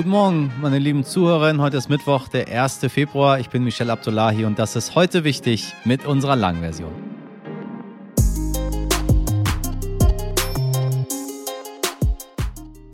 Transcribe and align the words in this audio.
Guten 0.00 0.12
Morgen, 0.12 0.50
meine 0.62 0.78
lieben 0.78 1.04
Zuhörerinnen. 1.04 1.60
Heute 1.60 1.76
ist 1.76 1.90
Mittwoch, 1.90 2.28
der 2.28 2.48
1. 2.48 2.78
Februar. 2.88 3.38
Ich 3.38 3.50
bin 3.50 3.64
Michel 3.64 3.90
Abdullahi 3.90 4.46
und 4.46 4.58
das 4.58 4.74
ist 4.74 4.94
heute 4.94 5.24
wichtig 5.24 5.74
mit 5.84 6.06
unserer 6.06 6.36
Langversion. 6.36 6.90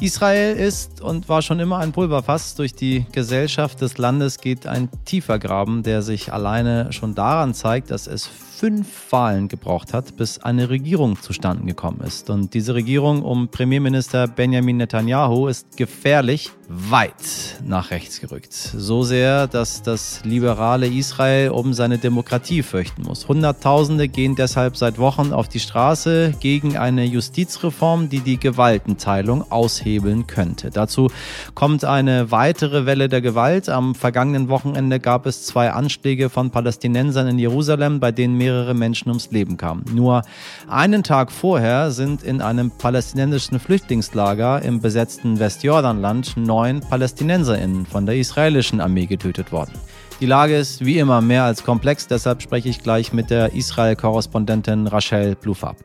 Israel 0.00 0.56
ist 0.56 1.00
und 1.00 1.28
war 1.28 1.42
schon 1.42 1.60
immer 1.60 1.78
ein 1.78 1.92
Pulverfass. 1.92 2.56
Durch 2.56 2.74
die 2.74 3.06
Gesellschaft 3.12 3.80
des 3.82 3.98
Landes 3.98 4.38
geht 4.38 4.66
ein 4.66 4.88
tiefer 5.04 5.38
Graben, 5.38 5.84
der 5.84 6.02
sich 6.02 6.32
alleine 6.32 6.92
schon 6.92 7.14
daran 7.14 7.54
zeigt, 7.54 7.92
dass 7.92 8.08
es 8.08 8.26
fünf 8.56 9.12
Wahlen 9.12 9.48
gebraucht 9.48 9.92
hat, 9.92 10.16
bis 10.16 10.38
eine 10.38 10.70
Regierung 10.70 11.20
zustande 11.20 11.64
gekommen 11.66 12.00
ist. 12.00 12.30
Und 12.30 12.54
diese 12.54 12.74
Regierung 12.74 13.22
um 13.22 13.48
Premierminister 13.48 14.28
Benjamin 14.28 14.78
Netanyahu 14.78 15.48
ist 15.48 15.76
gefährlich 15.76 16.50
weit 16.68 17.60
nach 17.64 17.90
rechts 17.90 18.20
gerückt. 18.20 18.52
So 18.52 19.02
sehr, 19.02 19.46
dass 19.46 19.82
das 19.82 20.24
liberale 20.24 20.88
Israel 20.88 21.50
um 21.50 21.74
seine 21.74 21.98
Demokratie 21.98 22.62
fürchten 22.62 23.02
muss. 23.02 23.28
Hunderttausende 23.28 24.08
gehen 24.08 24.34
deshalb 24.34 24.76
seit 24.76 24.98
Wochen 24.98 25.32
auf 25.32 25.48
die 25.48 25.60
Straße 25.60 26.34
gegen 26.40 26.76
eine 26.76 27.04
Justizreform, 27.04 28.08
die 28.08 28.20
die 28.20 28.38
Gewaltenteilung 28.38 29.50
aushebeln 29.52 30.26
könnte. 30.26 30.70
Dazu 30.70 31.10
kommt 31.54 31.84
eine 31.84 32.30
weitere 32.30 32.86
Welle 32.86 33.08
der 33.08 33.20
Gewalt. 33.20 33.68
Am 33.68 33.94
vergangenen 33.94 34.48
Wochenende 34.48 34.98
gab 34.98 35.26
es 35.26 35.44
zwei 35.44 35.70
Anschläge 35.70 36.30
von 36.30 36.50
Palästinensern 36.50 37.28
in 37.28 37.38
Jerusalem, 37.38 38.00
bei 38.00 38.12
denen 38.12 38.36
mehrere 38.46 38.74
Menschen 38.74 39.08
ums 39.08 39.32
Leben 39.32 39.56
kamen. 39.56 39.84
Nur 39.92 40.22
einen 40.68 41.02
Tag 41.02 41.32
vorher 41.32 41.90
sind 41.90 42.22
in 42.22 42.40
einem 42.40 42.70
palästinensischen 42.70 43.58
Flüchtlingslager 43.58 44.62
im 44.62 44.80
besetzten 44.80 45.40
Westjordanland 45.40 46.36
neun 46.36 46.80
PalästinenserInnen 46.80 47.86
von 47.86 48.06
der 48.06 48.16
israelischen 48.16 48.80
Armee 48.80 49.06
getötet 49.06 49.50
worden. 49.50 49.72
Die 50.18 50.26
Lage 50.26 50.56
ist 50.56 50.82
wie 50.82 50.98
immer 50.98 51.20
mehr 51.20 51.44
als 51.44 51.62
komplex, 51.62 52.06
deshalb 52.06 52.40
spreche 52.40 52.70
ich 52.70 52.82
gleich 52.82 53.12
mit 53.12 53.28
der 53.28 53.52
Israel-Korrespondentin 53.52 54.86
Rachel 54.86 55.34
Blufab. 55.34 55.76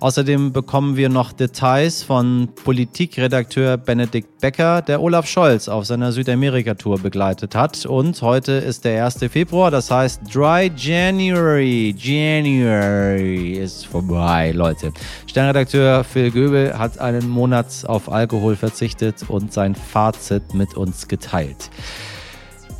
Außerdem 0.00 0.54
bekommen 0.54 0.96
wir 0.96 1.10
noch 1.10 1.32
Details 1.32 2.02
von 2.02 2.48
Politikredakteur 2.64 3.76
Benedikt 3.76 4.40
Becker, 4.40 4.80
der 4.80 5.02
Olaf 5.02 5.26
Scholz 5.26 5.68
auf 5.68 5.84
seiner 5.84 6.12
Südamerika-Tour 6.12 6.98
begleitet 6.98 7.54
hat. 7.54 7.84
Und 7.84 8.22
heute 8.22 8.52
ist 8.52 8.86
der 8.86 9.04
1. 9.04 9.18
Februar, 9.30 9.70
das 9.70 9.90
heißt 9.90 10.34
Dry 10.34 10.72
January. 10.74 11.94
January 11.98 13.52
ist 13.52 13.86
vorbei, 13.86 14.52
Leute. 14.52 14.94
Sternredakteur 15.26 16.04
Phil 16.04 16.30
Göbel 16.30 16.78
hat 16.78 16.98
einen 17.00 17.28
Monat 17.28 17.84
auf 17.86 18.10
Alkohol 18.10 18.56
verzichtet 18.56 19.16
und 19.28 19.52
sein 19.52 19.74
Fazit 19.74 20.54
mit 20.54 20.74
uns 20.74 21.06
geteilt. 21.06 21.70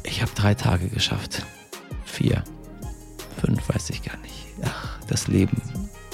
Ich 0.04 0.20
habe 0.20 0.30
drei 0.34 0.54
Tage 0.54 0.88
geschafft. 0.88 1.44
Vier. 2.04 2.44
Fünf 3.40 3.68
weiß 3.68 3.90
ich 3.90 4.02
gar 4.02 4.16
nicht. 4.18 4.46
Ach, 4.62 5.00
das 5.08 5.26
Leben. 5.26 5.60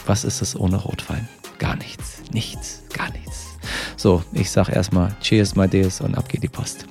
Was 0.07 0.25
ist 0.25 0.41
es 0.41 0.59
ohne 0.59 0.77
Rotwein? 0.77 1.29
Gar 1.59 1.77
nichts. 1.77 2.23
Nichts. 2.33 2.83
Gar 2.93 3.11
nichts. 3.11 3.59
So, 3.97 4.25
ich 4.33 4.51
sag 4.51 4.69
erstmal 4.69 5.15
Cheers, 5.21 5.57
my 5.57 5.69
dears 5.69 6.01
und 6.01 6.17
ab 6.17 6.29
geht 6.29 6.43
die 6.43 6.49
Post. 6.49 6.87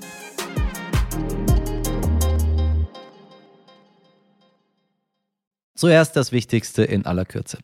Zuerst 5.75 6.15
das 6.17 6.33
Wichtigste 6.33 6.83
in 6.83 7.05
aller 7.05 7.23
Kürze. 7.23 7.57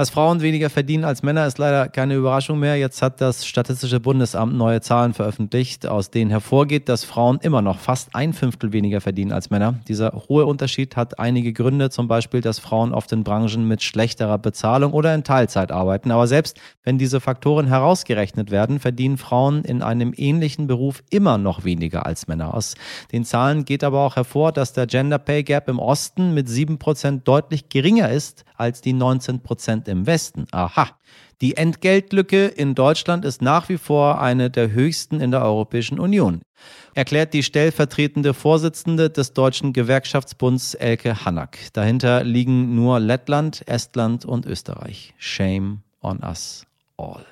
Dass 0.00 0.08
Frauen 0.08 0.40
weniger 0.40 0.70
verdienen 0.70 1.04
als 1.04 1.22
Männer 1.22 1.46
ist 1.46 1.58
leider 1.58 1.86
keine 1.86 2.14
Überraschung 2.14 2.58
mehr. 2.58 2.74
Jetzt 2.76 3.02
hat 3.02 3.20
das 3.20 3.44
Statistische 3.44 4.00
Bundesamt 4.00 4.54
neue 4.54 4.80
Zahlen 4.80 5.12
veröffentlicht, 5.12 5.86
aus 5.86 6.10
denen 6.10 6.30
hervorgeht, 6.30 6.88
dass 6.88 7.04
Frauen 7.04 7.38
immer 7.42 7.60
noch 7.60 7.78
fast 7.78 8.14
ein 8.14 8.32
Fünftel 8.32 8.72
weniger 8.72 9.02
verdienen 9.02 9.30
als 9.30 9.50
Männer. 9.50 9.74
Dieser 9.88 10.12
hohe 10.30 10.46
Unterschied 10.46 10.96
hat 10.96 11.18
einige 11.18 11.52
Gründe, 11.52 11.90
zum 11.90 12.08
Beispiel, 12.08 12.40
dass 12.40 12.58
Frauen 12.58 12.94
oft 12.94 13.12
in 13.12 13.24
Branchen 13.24 13.68
mit 13.68 13.82
schlechterer 13.82 14.38
Bezahlung 14.38 14.94
oder 14.94 15.14
in 15.14 15.22
Teilzeit 15.22 15.70
arbeiten. 15.70 16.12
Aber 16.12 16.26
selbst 16.26 16.58
wenn 16.82 16.96
diese 16.96 17.20
Faktoren 17.20 17.66
herausgerechnet 17.66 18.50
werden, 18.50 18.80
verdienen 18.80 19.18
Frauen 19.18 19.64
in 19.64 19.82
einem 19.82 20.14
ähnlichen 20.16 20.66
Beruf 20.66 21.02
immer 21.10 21.36
noch 21.36 21.64
weniger 21.64 22.06
als 22.06 22.26
Männer. 22.26 22.54
Aus 22.54 22.74
den 23.12 23.26
Zahlen 23.26 23.66
geht 23.66 23.84
aber 23.84 24.00
auch 24.06 24.16
hervor, 24.16 24.52
dass 24.52 24.72
der 24.72 24.86
Gender 24.86 25.18
Pay 25.18 25.42
Gap 25.42 25.68
im 25.68 25.78
Osten 25.78 26.32
mit 26.32 26.48
sieben 26.48 26.78
Prozent 26.78 27.28
deutlich 27.28 27.68
geringer 27.68 28.08
ist 28.08 28.46
als 28.56 28.80
die 28.80 28.94
19 28.94 29.40
Prozent 29.40 29.89
im 29.90 30.06
Westen. 30.06 30.46
Aha. 30.52 30.88
Die 31.40 31.56
Entgeltlücke 31.56 32.46
in 32.46 32.74
Deutschland 32.74 33.24
ist 33.24 33.40
nach 33.42 33.68
wie 33.68 33.78
vor 33.78 34.20
eine 34.20 34.50
der 34.50 34.72
höchsten 34.72 35.20
in 35.20 35.30
der 35.30 35.42
Europäischen 35.42 35.98
Union, 35.98 36.42
erklärt 36.94 37.32
die 37.32 37.42
stellvertretende 37.42 38.34
Vorsitzende 38.34 39.08
des 39.10 39.32
Deutschen 39.32 39.72
Gewerkschaftsbunds 39.72 40.74
Elke 40.74 41.24
Hanak. 41.24 41.58
Dahinter 41.72 42.24
liegen 42.24 42.74
nur 42.74 43.00
Lettland, 43.00 43.66
Estland 43.66 44.24
und 44.24 44.44
Österreich. 44.46 45.14
Shame 45.16 45.82
on 46.02 46.20
us 46.22 46.66
all. 46.96 47.24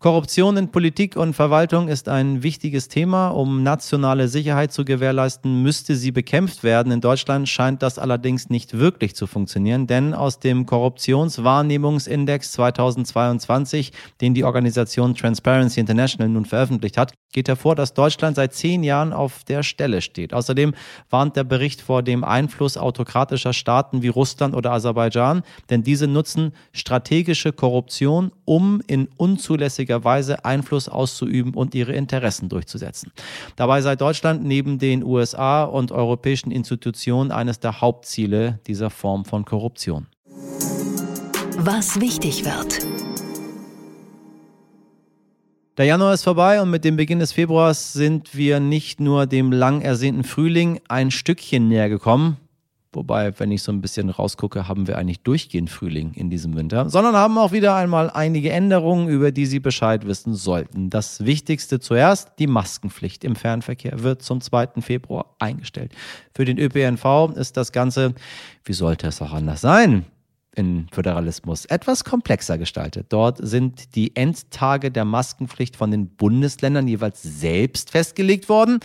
Korruption 0.00 0.56
in 0.56 0.70
Politik 0.70 1.16
und 1.16 1.34
Verwaltung 1.34 1.88
ist 1.88 2.08
ein 2.08 2.44
wichtiges 2.44 2.86
Thema. 2.86 3.30
Um 3.30 3.64
nationale 3.64 4.28
Sicherheit 4.28 4.72
zu 4.72 4.84
gewährleisten, 4.84 5.60
müsste 5.64 5.96
sie 5.96 6.12
bekämpft 6.12 6.62
werden. 6.62 6.92
In 6.92 7.00
Deutschland 7.00 7.48
scheint 7.48 7.82
das 7.82 7.98
allerdings 7.98 8.48
nicht 8.48 8.78
wirklich 8.78 9.16
zu 9.16 9.26
funktionieren, 9.26 9.88
denn 9.88 10.14
aus 10.14 10.38
dem 10.38 10.66
Korruptionswahrnehmungsindex 10.66 12.52
2022, 12.52 13.90
den 14.20 14.34
die 14.34 14.44
Organisation 14.44 15.16
Transparency 15.16 15.80
International 15.80 16.28
nun 16.28 16.44
veröffentlicht 16.44 16.96
hat, 16.96 17.14
geht 17.32 17.48
hervor, 17.48 17.74
dass 17.74 17.92
Deutschland 17.92 18.36
seit 18.36 18.54
zehn 18.54 18.84
Jahren 18.84 19.12
auf 19.12 19.42
der 19.42 19.64
Stelle 19.64 20.00
steht. 20.00 20.32
Außerdem 20.32 20.74
warnt 21.10 21.34
der 21.34 21.42
Bericht 21.42 21.80
vor 21.80 22.04
dem 22.04 22.22
Einfluss 22.22 22.76
autokratischer 22.76 23.52
Staaten 23.52 24.02
wie 24.02 24.08
Russland 24.08 24.54
oder 24.54 24.70
Aserbaidschan, 24.70 25.42
denn 25.70 25.82
diese 25.82 26.06
nutzen 26.06 26.52
strategische 26.72 27.52
Korruption, 27.52 28.30
um 28.44 28.80
in 28.86 29.08
unzulässigen 29.16 29.87
notwendiger 29.88 30.04
Weise 30.04 30.44
Einfluss 30.44 30.88
auszuüben 30.88 31.54
und 31.54 31.74
ihre 31.74 31.92
Interessen 31.92 32.48
durchzusetzen. 32.48 33.12
Dabei 33.56 33.80
sei 33.80 33.96
Deutschland 33.96 34.44
neben 34.44 34.78
den 34.78 35.02
USA 35.02 35.64
und 35.64 35.92
europäischen 35.92 36.50
Institutionen 36.50 37.30
eines 37.30 37.60
der 37.60 37.80
Hauptziele 37.80 38.60
dieser 38.66 38.90
Form 38.90 39.24
von 39.24 39.44
Korruption. 39.44 40.06
Was 41.58 42.00
wichtig 42.00 42.44
wird. 42.44 42.86
Der 45.76 45.86
Januar 45.86 46.12
ist 46.12 46.24
vorbei 46.24 46.60
und 46.60 46.70
mit 46.70 46.84
dem 46.84 46.96
Beginn 46.96 47.20
des 47.20 47.32
Februars 47.32 47.92
sind 47.92 48.36
wir 48.36 48.58
nicht 48.58 49.00
nur 49.00 49.26
dem 49.26 49.52
lang 49.52 49.80
ersehnten 49.80 50.24
Frühling 50.24 50.80
ein 50.88 51.12
Stückchen 51.12 51.68
näher 51.68 51.88
gekommen, 51.88 52.36
Wobei, 52.92 53.38
wenn 53.38 53.50
ich 53.50 53.62
so 53.62 53.70
ein 53.70 53.82
bisschen 53.82 54.08
rausgucke, 54.08 54.66
haben 54.66 54.86
wir 54.86 54.96
eigentlich 54.96 55.20
durchgehend 55.20 55.68
Frühling 55.68 56.14
in 56.14 56.30
diesem 56.30 56.56
Winter, 56.56 56.88
sondern 56.88 57.14
haben 57.14 57.36
auch 57.36 57.52
wieder 57.52 57.74
einmal 57.74 58.08
einige 58.08 58.50
Änderungen, 58.50 59.08
über 59.08 59.30
die 59.30 59.44
Sie 59.44 59.60
Bescheid 59.60 60.06
wissen 60.06 60.34
sollten. 60.34 60.88
Das 60.88 61.26
Wichtigste 61.26 61.80
zuerst, 61.80 62.32
die 62.38 62.46
Maskenpflicht 62.46 63.24
im 63.24 63.36
Fernverkehr 63.36 64.02
wird 64.02 64.22
zum 64.22 64.40
2. 64.40 64.80
Februar 64.80 65.34
eingestellt. 65.38 65.92
Für 66.34 66.46
den 66.46 66.58
ÖPNV 66.58 67.36
ist 67.36 67.58
das 67.58 67.72
Ganze, 67.72 68.14
wie 68.64 68.72
sollte 68.72 69.06
es 69.08 69.20
auch 69.20 69.32
anders 69.32 69.60
sein? 69.60 70.06
in 70.54 70.88
Föderalismus 70.90 71.66
etwas 71.66 72.04
komplexer 72.04 72.58
gestaltet. 72.58 73.06
Dort 73.10 73.38
sind 73.40 73.94
die 73.94 74.16
Endtage 74.16 74.90
der 74.90 75.04
Maskenpflicht 75.04 75.76
von 75.76 75.92
den 75.92 76.08
Bundesländern 76.08 76.88
jeweils 76.88 77.22
selbst 77.22 77.92
festgelegt 77.92 78.48
worden. 78.48 78.80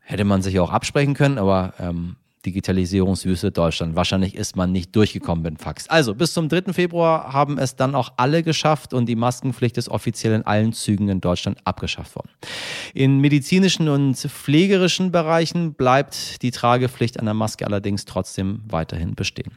Hätte 0.00 0.24
man 0.24 0.42
sich 0.42 0.58
auch 0.58 0.72
absprechen 0.72 1.14
können, 1.14 1.38
aber 1.38 1.74
ähm, 1.78 2.16
Digitalisierungswüste 2.46 3.50
Deutschland. 3.50 3.96
Wahrscheinlich 3.96 4.34
ist 4.36 4.56
man 4.56 4.70
nicht 4.72 4.94
durchgekommen 4.94 5.42
mit 5.42 5.54
dem 5.54 5.58
Fax. 5.58 5.88
Also 5.88 6.14
bis 6.14 6.32
zum 6.32 6.48
3. 6.48 6.72
Februar 6.72 7.32
haben 7.32 7.58
es 7.58 7.76
dann 7.76 7.94
auch 7.94 8.12
alle 8.16 8.42
geschafft 8.42 8.94
und 8.94 9.06
die 9.06 9.16
Maskenpflicht 9.16 9.76
ist 9.76 9.88
offiziell 9.88 10.32
in 10.34 10.42
allen 10.44 10.72
Zügen 10.72 11.08
in 11.08 11.20
Deutschland 11.20 11.58
abgeschafft 11.64 12.14
worden. 12.14 12.30
In 12.94 13.18
medizinischen 13.18 13.88
und 13.88 14.16
pflegerischen 14.16 15.10
Bereichen 15.10 15.74
bleibt 15.74 16.42
die 16.42 16.52
Tragepflicht 16.52 17.18
einer 17.18 17.34
Maske 17.34 17.66
allerdings 17.66 18.04
trotzdem 18.04 18.62
weiterhin 18.68 19.14
bestehen. 19.16 19.52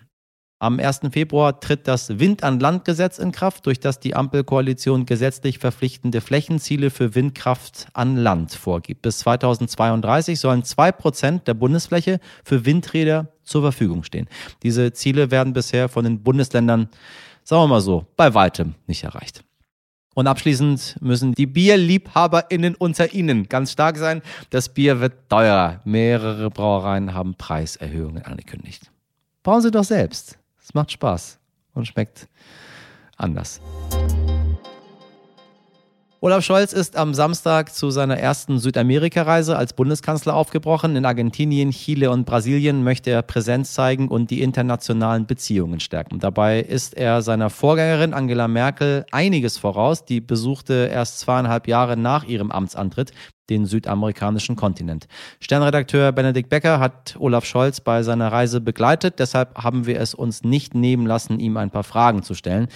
Am 0.61 0.77
1. 0.77 0.99
Februar 1.11 1.61
tritt 1.61 1.87
das 1.87 2.19
Wind 2.19 2.43
an 2.43 2.59
Land 2.59 2.83
Gesetz 2.83 3.17
in 3.17 3.31
Kraft, 3.31 3.65
durch 3.65 3.79
das 3.79 4.01
die 4.01 4.13
Ampelkoalition 4.13 5.05
gesetzlich 5.05 5.57
verpflichtende 5.57 6.19
Flächenziele 6.19 6.89
für 6.89 7.15
Windkraft 7.15 7.87
an 7.93 8.17
Land 8.17 8.51
vorgibt. 8.51 9.01
Bis 9.01 9.19
2032 9.19 10.37
sollen 10.37 10.65
zwei 10.65 10.91
Prozent 10.91 11.47
der 11.47 11.53
Bundesfläche 11.53 12.19
für 12.43 12.65
Windräder 12.65 13.29
zur 13.43 13.61
Verfügung 13.61 14.03
stehen. 14.03 14.27
Diese 14.61 14.91
Ziele 14.91 15.31
werden 15.31 15.53
bisher 15.53 15.87
von 15.87 16.03
den 16.03 16.23
Bundesländern, 16.23 16.89
sagen 17.45 17.63
wir 17.63 17.67
mal 17.67 17.81
so, 17.81 18.05
bei 18.17 18.33
weitem 18.33 18.75
nicht 18.85 19.05
erreicht. 19.05 19.45
Und 20.13 20.27
abschließend 20.27 20.97
müssen 20.99 21.33
die 21.35 21.45
BierliebhaberInnen 21.45 22.75
unter 22.75 23.13
Ihnen 23.13 23.47
ganz 23.47 23.71
stark 23.71 23.95
sein. 23.95 24.21
Das 24.49 24.73
Bier 24.73 24.99
wird 24.99 25.29
teuer. 25.29 25.79
Mehrere 25.85 26.49
Brauereien 26.49 27.13
haben 27.13 27.35
Preiserhöhungen 27.35 28.25
angekündigt. 28.25 28.91
Bauen 29.41 29.61
Sie 29.61 29.71
doch 29.71 29.85
selbst. 29.85 30.38
Es 30.69 30.75
macht 30.75 30.91
Spaß 30.91 31.39
und 31.73 31.87
schmeckt 31.87 32.27
anders. 33.17 33.59
Olaf 36.21 36.45
Scholz 36.45 36.73
ist 36.73 36.95
am 36.95 37.15
Samstag 37.15 37.73
zu 37.73 37.89
seiner 37.89 38.19
ersten 38.19 38.59
Südamerika-Reise 38.59 39.57
als 39.57 39.73
Bundeskanzler 39.73 40.35
aufgebrochen. 40.35 40.95
In 40.95 41.05
Argentinien, 41.05 41.71
Chile 41.71 42.11
und 42.11 42.25
Brasilien 42.25 42.83
möchte 42.83 43.09
er 43.09 43.23
Präsenz 43.23 43.73
zeigen 43.73 44.09
und 44.09 44.29
die 44.29 44.43
internationalen 44.43 45.25
Beziehungen 45.25 45.79
stärken. 45.79 46.19
Dabei 46.19 46.59
ist 46.59 46.93
er 46.95 47.23
seiner 47.23 47.49
Vorgängerin 47.49 48.13
Angela 48.13 48.47
Merkel 48.47 49.07
einiges 49.11 49.57
voraus. 49.57 50.05
Die 50.05 50.21
besuchte 50.21 50.87
erst 50.93 51.17
zweieinhalb 51.17 51.67
Jahre 51.67 51.97
nach 51.97 52.25
ihrem 52.25 52.51
Amtsantritt 52.51 53.11
den 53.49 53.65
südamerikanischen 53.65 54.55
Kontinent. 54.55 55.07
Sternredakteur 55.39 56.11
Benedikt 56.11 56.49
Becker 56.49 56.79
hat 56.79 57.15
Olaf 57.19 57.45
Scholz 57.45 57.81
bei 57.81 58.03
seiner 58.03 58.31
Reise 58.31 58.61
begleitet. 58.61 59.19
Deshalb 59.19 59.55
haben 59.55 59.85
wir 59.85 59.99
es 59.99 60.13
uns 60.13 60.43
nicht 60.43 60.75
nehmen 60.75 61.05
lassen, 61.05 61.39
ihm 61.39 61.57
ein 61.57 61.71
paar 61.71 61.83
Fragen 61.83 62.23
zu 62.23 62.33
stellen. 62.33 62.67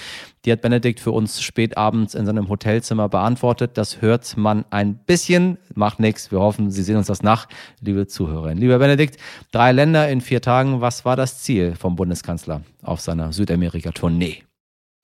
Die 0.46 0.52
hat 0.52 0.62
Benedikt 0.62 1.00
für 1.00 1.12
uns 1.12 1.42
spät 1.42 1.78
abends 1.78 2.16
in 2.16 2.26
seinem 2.26 2.50
Hotelzimmer 2.50 3.08
beantwortet. 3.10 3.78
Das 3.78 4.02
hört 4.02 4.36
man 4.36 4.66
ein 4.72 4.96
bisschen, 4.96 5.58
macht 5.74 6.00
nichts. 6.00 6.32
Wir 6.32 6.40
hoffen, 6.40 6.70
Sie 6.72 6.84
sehen 6.84 6.98
uns 6.98 7.08
das 7.08 7.24
nach, 7.24 7.48
liebe 7.80 8.08
Zuhörerinnen. 8.08 8.58
Lieber 8.58 8.80
Benedikt, 8.80 9.18
drei 9.52 9.72
Länder 9.72 10.10
in 10.10 10.22
vier 10.22 10.42
Tagen. 10.42 10.82
Was 10.82 11.06
war 11.06 11.16
das 11.16 11.42
Ziel 11.42 11.76
vom 11.76 11.96
Bundeskanzler 11.96 12.62
auf 12.82 13.00
seiner 13.00 13.32
Südamerika-Tournee? 13.32 14.44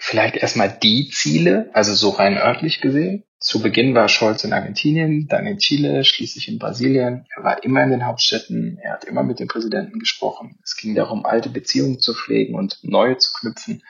Vielleicht 0.02 0.38
erstmal 0.38 0.70
die 0.82 1.10
Ziele, 1.10 1.70
also 1.74 1.94
so 1.94 2.10
rein 2.10 2.38
örtlich 2.38 2.80
gesehen. 2.80 3.26
Zu 3.38 3.62
Beginn 3.62 3.96
war 3.96 4.08
Scholz 4.08 4.44
in 4.46 4.54
Argentinien, 4.54 5.28
dann 5.28 5.46
in 5.46 5.58
Chile, 5.58 6.06
schließlich 6.06 6.48
in 6.48 6.58
Brasilien. 6.58 7.26
Er 7.36 7.44
war 7.44 7.64
immer 7.64 7.84
in 7.84 7.92
den 7.92 8.06
Hauptstädten, 8.06 8.80
er 8.82 8.94
hat 8.94 9.04
immer 9.04 9.24
mit 9.24 9.40
dem 9.40 9.50
Präsidenten 9.50 10.00
gesprochen. 10.00 10.58
Es 10.64 10.78
ging 10.78 10.96
darum, 10.96 11.26
alte 11.26 11.50
Beziehungen 11.50 12.00
zu 12.00 12.14
pflegen 12.14 12.56
und 12.56 12.80
neue 12.82 13.18
zu 13.18 13.32
knüpfen. 13.34 13.84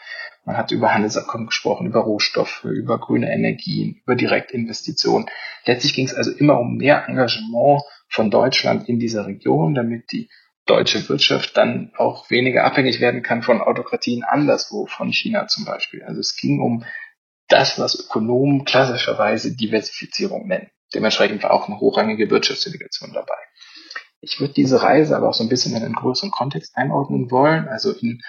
Man 0.46 0.58
hat 0.58 0.72
über 0.72 0.94
Handelsabkommen 0.94 1.48
gesprochen, 1.48 1.86
über 1.86 2.00
Rohstoffe, 2.00 2.64
über 2.64 3.00
grüne 3.00 3.32
Energien, 3.32 4.02
über 4.04 4.16
Direktinvestitionen. 4.16 5.30
Letztlich 5.66 5.94
ging 5.94 6.06
es 6.06 6.16
also 6.16 6.32
immer 6.32 6.60
um 6.60 6.78
mehr 6.78 7.08
Engagement 7.08 7.84
von 8.08 8.32
Deutschland 8.32 8.90
in 8.90 9.00
dieser 9.00 9.28
Region, 9.28 9.76
damit 9.76 10.12
die 10.12 10.28
deutsche 10.70 11.08
Wirtschaft 11.10 11.58
dann 11.58 11.92
auch 11.98 12.30
weniger 12.30 12.64
abhängig 12.64 13.00
werden 13.00 13.24
kann 13.24 13.42
von 13.42 13.62
Autokratien 13.62 14.24
anderswo, 14.24 14.86
von 14.86 15.12
China 15.12 15.48
zum 15.48 15.66
Beispiel. 15.66 16.04
Also 16.04 16.20
es 16.20 16.36
ging 16.36 16.62
um 16.62 16.86
das, 17.48 17.80
was 17.80 18.00
Ökonomen 18.00 18.66
klassischerweise 18.66 19.56
Diversifizierung 19.56 20.48
nennen. 20.48 20.70
Dementsprechend 20.94 21.44
war 21.44 21.52
auch 21.52 21.68
eine 21.68 21.80
hochrangige 21.80 22.30
Wirtschaftsdelegation 22.30 23.14
dabei. 23.14 23.38
Ich 24.22 24.40
würde 24.40 24.54
diese 24.54 24.82
Reise 24.82 25.16
aber 25.16 25.30
auch 25.30 25.34
so 25.34 25.44
ein 25.44 25.50
bisschen 25.50 25.76
in 25.76 25.84
einen 25.84 25.96
größeren 25.96 26.32
Kontext 26.32 26.76
einordnen 26.76 27.32
wollen. 27.32 27.68
Also 27.68 27.92
in 27.92 28.22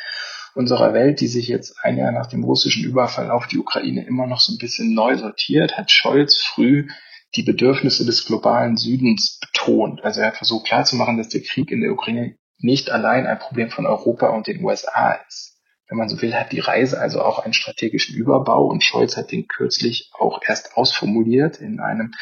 unserer 0.54 0.94
Welt, 0.94 1.20
die 1.20 1.26
sich 1.26 1.48
jetzt 1.48 1.76
ein 1.82 1.98
Jahr 1.98 2.12
nach 2.12 2.26
dem 2.26 2.44
russischen 2.44 2.84
Überfall 2.84 3.30
auf 3.30 3.46
die 3.46 3.58
Ukraine 3.58 4.06
immer 4.06 4.26
noch 4.26 4.40
so 4.40 4.52
ein 4.52 4.58
bisschen 4.58 4.94
neu 4.94 5.16
sortiert, 5.16 5.76
hat 5.76 5.90
Scholz 5.90 6.38
früh 6.38 6.88
die 7.36 7.42
Bedürfnisse 7.42 8.04
des 8.04 8.26
globalen 8.26 8.76
Südens 8.76 9.38
betont. 9.40 10.04
Also 10.04 10.20
er 10.20 10.28
hat 10.28 10.36
versucht 10.36 10.66
klarzumachen, 10.66 11.16
dass 11.16 11.28
der 11.28 11.42
Krieg 11.42 11.70
in 11.70 11.80
der 11.80 11.92
Ukraine 11.92 12.36
nicht 12.58 12.90
allein 12.90 13.26
ein 13.26 13.38
Problem 13.38 13.70
von 13.70 13.86
Europa 13.86 14.28
und 14.28 14.46
den 14.46 14.64
USA 14.64 15.18
ist 15.26 15.50
wenn 15.90 15.98
man 15.98 16.08
so 16.08 16.22
will, 16.22 16.34
hat 16.34 16.52
die 16.52 16.60
Reise 16.60 17.00
also 17.00 17.20
auch 17.20 17.40
einen 17.40 17.52
strategischen 17.52 18.14
Überbau 18.14 18.64
und 18.66 18.84
Scholz 18.84 19.16
hat 19.16 19.32
den 19.32 19.48
kürzlich 19.48 20.10
auch 20.12 20.40
erst 20.46 20.76
ausformuliert 20.76 21.58
in 21.58 21.80
einem 21.80 22.14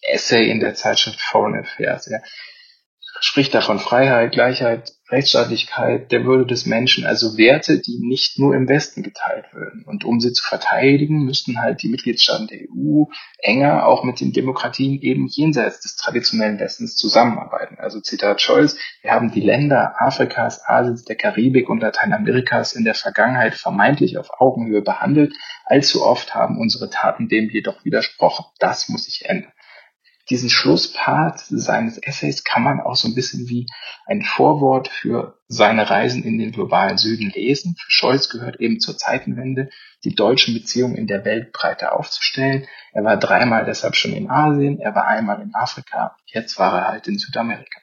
Essay 0.00 0.48
in 0.48 0.60
der 0.60 0.74
Zeitschrift 0.74 1.20
Foreign 1.20 1.58
Affairs. 1.58 2.06
Er 2.06 2.22
spricht 3.20 3.52
da 3.52 3.60
von 3.60 3.80
Freiheit, 3.80 4.32
Gleichheit, 4.32 4.92
Rechtsstaatlichkeit, 5.08 6.10
der 6.10 6.24
Würde 6.24 6.46
des 6.46 6.66
Menschen, 6.66 7.04
also 7.04 7.38
Werte, 7.38 7.80
die 7.80 7.98
nicht 8.00 8.40
nur 8.40 8.56
im 8.56 8.68
Westen 8.68 9.04
geteilt 9.04 9.46
würden. 9.52 9.84
Und 9.86 10.04
um 10.04 10.20
sie 10.20 10.32
zu 10.32 10.42
verteidigen, 10.42 11.24
müssten 11.24 11.60
halt 11.60 11.82
die 11.82 11.88
Mitgliedstaaten 11.88 12.48
der 12.48 12.62
EU 12.62 13.04
enger 13.38 13.86
auch 13.86 14.02
mit 14.02 14.20
den 14.20 14.32
Demokratien 14.32 15.00
eben 15.00 15.28
jenseits 15.28 15.80
des 15.80 15.94
traditionellen 15.94 16.58
Westens 16.58 16.96
zusammenarbeiten. 16.96 17.76
Also 17.78 18.00
Zitat 18.00 18.40
Scholz, 18.40 18.76
wir 19.02 19.12
haben 19.12 19.30
die 19.30 19.40
Länder 19.40 19.94
Afrikas, 19.98 20.60
Asiens, 20.66 21.04
der 21.04 21.16
Karibik 21.16 21.68
und 21.68 21.80
Lateinamerikas 21.80 22.72
in 22.72 22.84
der 22.84 22.94
Vergangenheit 22.94 23.54
vermeintlich 23.54 24.18
auf 24.18 24.40
Augenhöhe 24.40 24.82
behandelt. 24.82 25.34
Allzu 25.64 26.04
oft 26.04 26.34
haben 26.34 26.58
unsere 26.58 26.90
Taten 26.90 27.28
dem 27.28 27.48
jedoch 27.48 27.84
widersprochen. 27.84 28.46
Das 28.58 28.88
muss 28.88 29.04
sich 29.04 29.26
ändern 29.26 29.52
diesen 30.28 30.50
Schlusspart 30.50 31.40
seines 31.40 31.98
Essays 31.98 32.42
kann 32.42 32.62
man 32.62 32.80
auch 32.80 32.96
so 32.96 33.08
ein 33.08 33.14
bisschen 33.14 33.48
wie 33.48 33.66
ein 34.06 34.22
Vorwort 34.22 34.88
für 34.88 35.38
seine 35.48 35.88
Reisen 35.88 36.24
in 36.24 36.38
den 36.38 36.52
globalen 36.52 36.98
Süden 36.98 37.30
lesen. 37.30 37.76
Für 37.78 37.90
Scholz 37.90 38.28
gehört 38.28 38.60
eben 38.60 38.80
zur 38.80 38.98
Zeitenwende, 38.98 39.70
die 40.04 40.14
deutschen 40.14 40.54
Beziehungen 40.54 40.96
in 40.96 41.06
der 41.06 41.24
Welt 41.24 41.52
breiter 41.52 41.96
aufzustellen. 41.96 42.66
Er 42.92 43.04
war 43.04 43.16
dreimal 43.16 43.64
deshalb 43.64 43.94
schon 43.94 44.12
in 44.12 44.28
Asien, 44.28 44.80
er 44.80 44.94
war 44.94 45.06
einmal 45.06 45.40
in 45.40 45.54
Afrika, 45.54 46.16
jetzt 46.26 46.58
war 46.58 46.76
er 46.76 46.88
halt 46.88 47.06
in 47.06 47.18
Südamerika. 47.18 47.80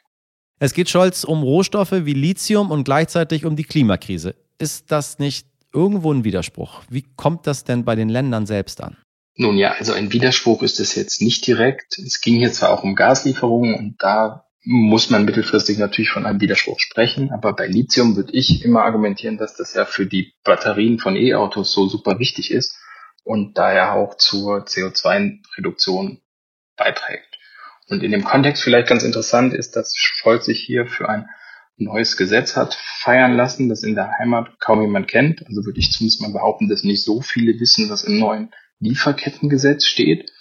Es 0.59 0.73
geht 0.73 0.89
Scholz 0.89 1.23
um 1.23 1.43
Rohstoffe 1.43 1.91
wie 1.91 2.13
Lithium 2.13 2.71
und 2.71 2.83
gleichzeitig 2.83 3.45
um 3.45 3.55
die 3.55 3.63
Klimakrise. 3.63 4.35
Ist 4.59 4.91
das 4.91 5.19
nicht 5.19 5.47
irgendwo 5.73 6.13
ein 6.13 6.23
Widerspruch? 6.23 6.83
Wie 6.89 7.05
kommt 7.15 7.47
das 7.47 7.63
denn 7.63 7.83
bei 7.83 7.95
den 7.95 8.09
Ländern 8.09 8.45
selbst 8.45 8.81
an? 8.81 8.97
Nun 9.35 9.57
ja, 9.57 9.71
also 9.71 9.93
ein 9.93 10.13
Widerspruch 10.13 10.61
ist 10.61 10.79
es 10.79 10.95
jetzt 10.95 11.21
nicht 11.21 11.45
direkt. 11.47 11.97
Es 11.97 12.21
ging 12.21 12.35
hier 12.35 12.51
zwar 12.51 12.69
auch 12.69 12.83
um 12.83 12.95
Gaslieferungen 12.95 13.73
und 13.75 13.95
da 14.03 14.45
muss 14.65 15.09
man 15.09 15.25
mittelfristig 15.25 15.77
natürlich 15.77 16.11
von 16.11 16.25
einem 16.25 16.39
Widerspruch 16.39 16.79
sprechen, 16.79 17.31
aber 17.31 17.53
bei 17.53 17.67
Lithium 17.67 18.15
würde 18.15 18.31
ich 18.31 18.63
immer 18.63 18.83
argumentieren, 18.83 19.37
dass 19.37 19.55
das 19.55 19.73
ja 19.73 19.85
für 19.85 20.05
die 20.05 20.33
Batterien 20.43 20.99
von 20.99 21.17
E-Autos 21.17 21.73
so 21.73 21.87
super 21.87 22.17
wichtig 22.19 22.51
ist 22.51 22.77
und 23.23 23.57
daher 23.57 23.93
auch 23.93 24.15
zur 24.15 24.65
CO2-Reduktion 24.65 26.21
beiträgt. 26.77 27.39
Und 27.89 28.03
in 28.03 28.11
dem 28.11 28.23
Kontext 28.23 28.63
vielleicht 28.63 28.87
ganz 28.87 29.03
interessant 29.03 29.53
ist, 29.53 29.75
dass 29.75 29.93
Scholz 29.95 30.45
sich 30.45 30.61
hier 30.61 30.85
für 30.85 31.09
ein 31.09 31.27
neues 31.75 32.15
Gesetz 32.15 32.55
hat 32.55 32.75
feiern 32.75 33.35
lassen, 33.35 33.67
das 33.67 33.83
in 33.83 33.95
der 33.95 34.11
Heimat 34.17 34.59
kaum 34.59 34.81
jemand 34.81 35.07
kennt. 35.07 35.45
Also 35.47 35.65
würde 35.65 35.79
ich 35.79 35.91
zumindest 35.91 36.21
mal 36.21 36.31
behaupten, 36.31 36.69
dass 36.69 36.83
nicht 36.83 37.03
so 37.03 37.21
viele 37.21 37.59
wissen, 37.59 37.89
was 37.89 38.03
im 38.03 38.19
neuen 38.19 38.53
Lieferkettengesetz 38.83 39.85
steht. 39.85 40.31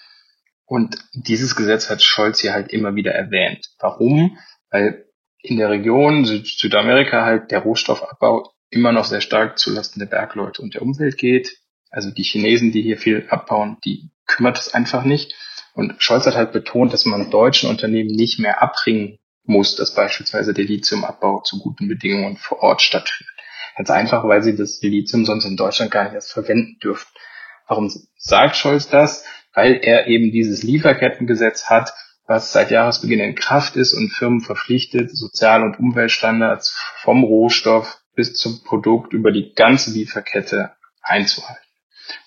Und 0.67 0.97
dieses 1.13 1.57
Gesetz 1.57 1.91
hat 1.91 2.03
Scholz 2.03 2.41
hier 2.41 2.53
halt 2.53 2.73
immer 2.73 2.95
wieder 2.95 3.13
erwähnt. 3.13 3.69
Warum? 3.79 4.39
Weil 4.71 5.07
in 5.43 5.57
der 5.57 5.71
Region 5.71 6.25
Süd 6.25 6.47
Südamerika 6.47 7.25
halt 7.25 7.51
der 7.51 7.61
Rohstoffabbau 7.61 8.53
immer 8.71 8.93
noch 8.93 9.05
sehr 9.05 9.21
stark 9.21 9.59
zulasten 9.59 10.01
der 10.01 10.07
Bergleute 10.07 10.63
und 10.63 10.75
der 10.75 10.83
Umwelt 10.83 11.19
geht. 11.19 11.59
Also 11.91 12.11
die 12.11 12.23
Chinesen, 12.23 12.73
die 12.73 12.83
hier 12.83 12.97
viel 12.97 13.27
abbauen, 13.29 13.77
die 13.85 14.11
kümmert 14.27 14.59
es 14.59 14.73
einfach 14.73 15.05
nicht. 15.05 15.35
Und 15.75 16.03
Scholz 16.03 16.27
hat 16.27 16.37
halt 16.37 16.53
betont, 16.53 16.93
dass 16.93 17.05
man 17.05 17.31
deutschen 17.31 17.69
Unternehmen 17.69 18.11
nicht 18.11 18.39
mehr 18.39 18.63
abbringen 18.63 19.19
muss, 19.45 19.77
dass 19.77 19.95
beispielsweise 19.95 20.55
der 20.55 20.65
Lithiumabbau 20.65 21.41
zu 21.43 21.59
guten 21.59 21.89
Bedingungen 21.89 22.37
vor 22.37 22.63
Ort 22.63 22.83
stattfindet. 22.83 23.35
Ganz 23.77 23.91
einfach, 23.91 24.25
weil 24.25 24.43
sie 24.43 24.57
das 24.57 24.81
Lithium 24.83 25.25
sonst 25.25 25.45
in 25.45 25.57
Deutschland 25.57 25.91
gar 25.91 26.05
nicht 26.05 26.15
erst 26.15 26.33
verwenden 26.33 26.79
dürften. 26.79 27.11
Warum 27.73 27.91
sagt 28.19 28.57
Scholz 28.57 28.91
das? 28.91 29.25
Weil 29.55 29.81
er 29.83 30.07
eben 30.07 30.31
dieses 30.31 30.63
Lieferkettengesetz 30.63 31.71
hat, 31.71 31.95
was 32.27 32.53
seit 32.53 32.71
Jahresbeginn 32.71 33.21
in 33.21 33.35
Kraft 33.35 33.77
ist 33.77 33.95
und 33.95 34.11
Firmen 34.11 34.43
verpflichtet, 34.43 35.11
Sozial- 35.17 35.63
und 35.63 35.79
Umweltstandards 35.79 36.77
vom 37.01 37.25
Rohstoff 37.25 38.03
bis 38.15 38.35
zum 38.35 38.63
Produkt 38.63 39.15
über 39.15 39.33
die 39.33 39.55
ganze 39.55 39.91
Lieferkette 39.91 40.73
einzuhalten. 41.01 41.65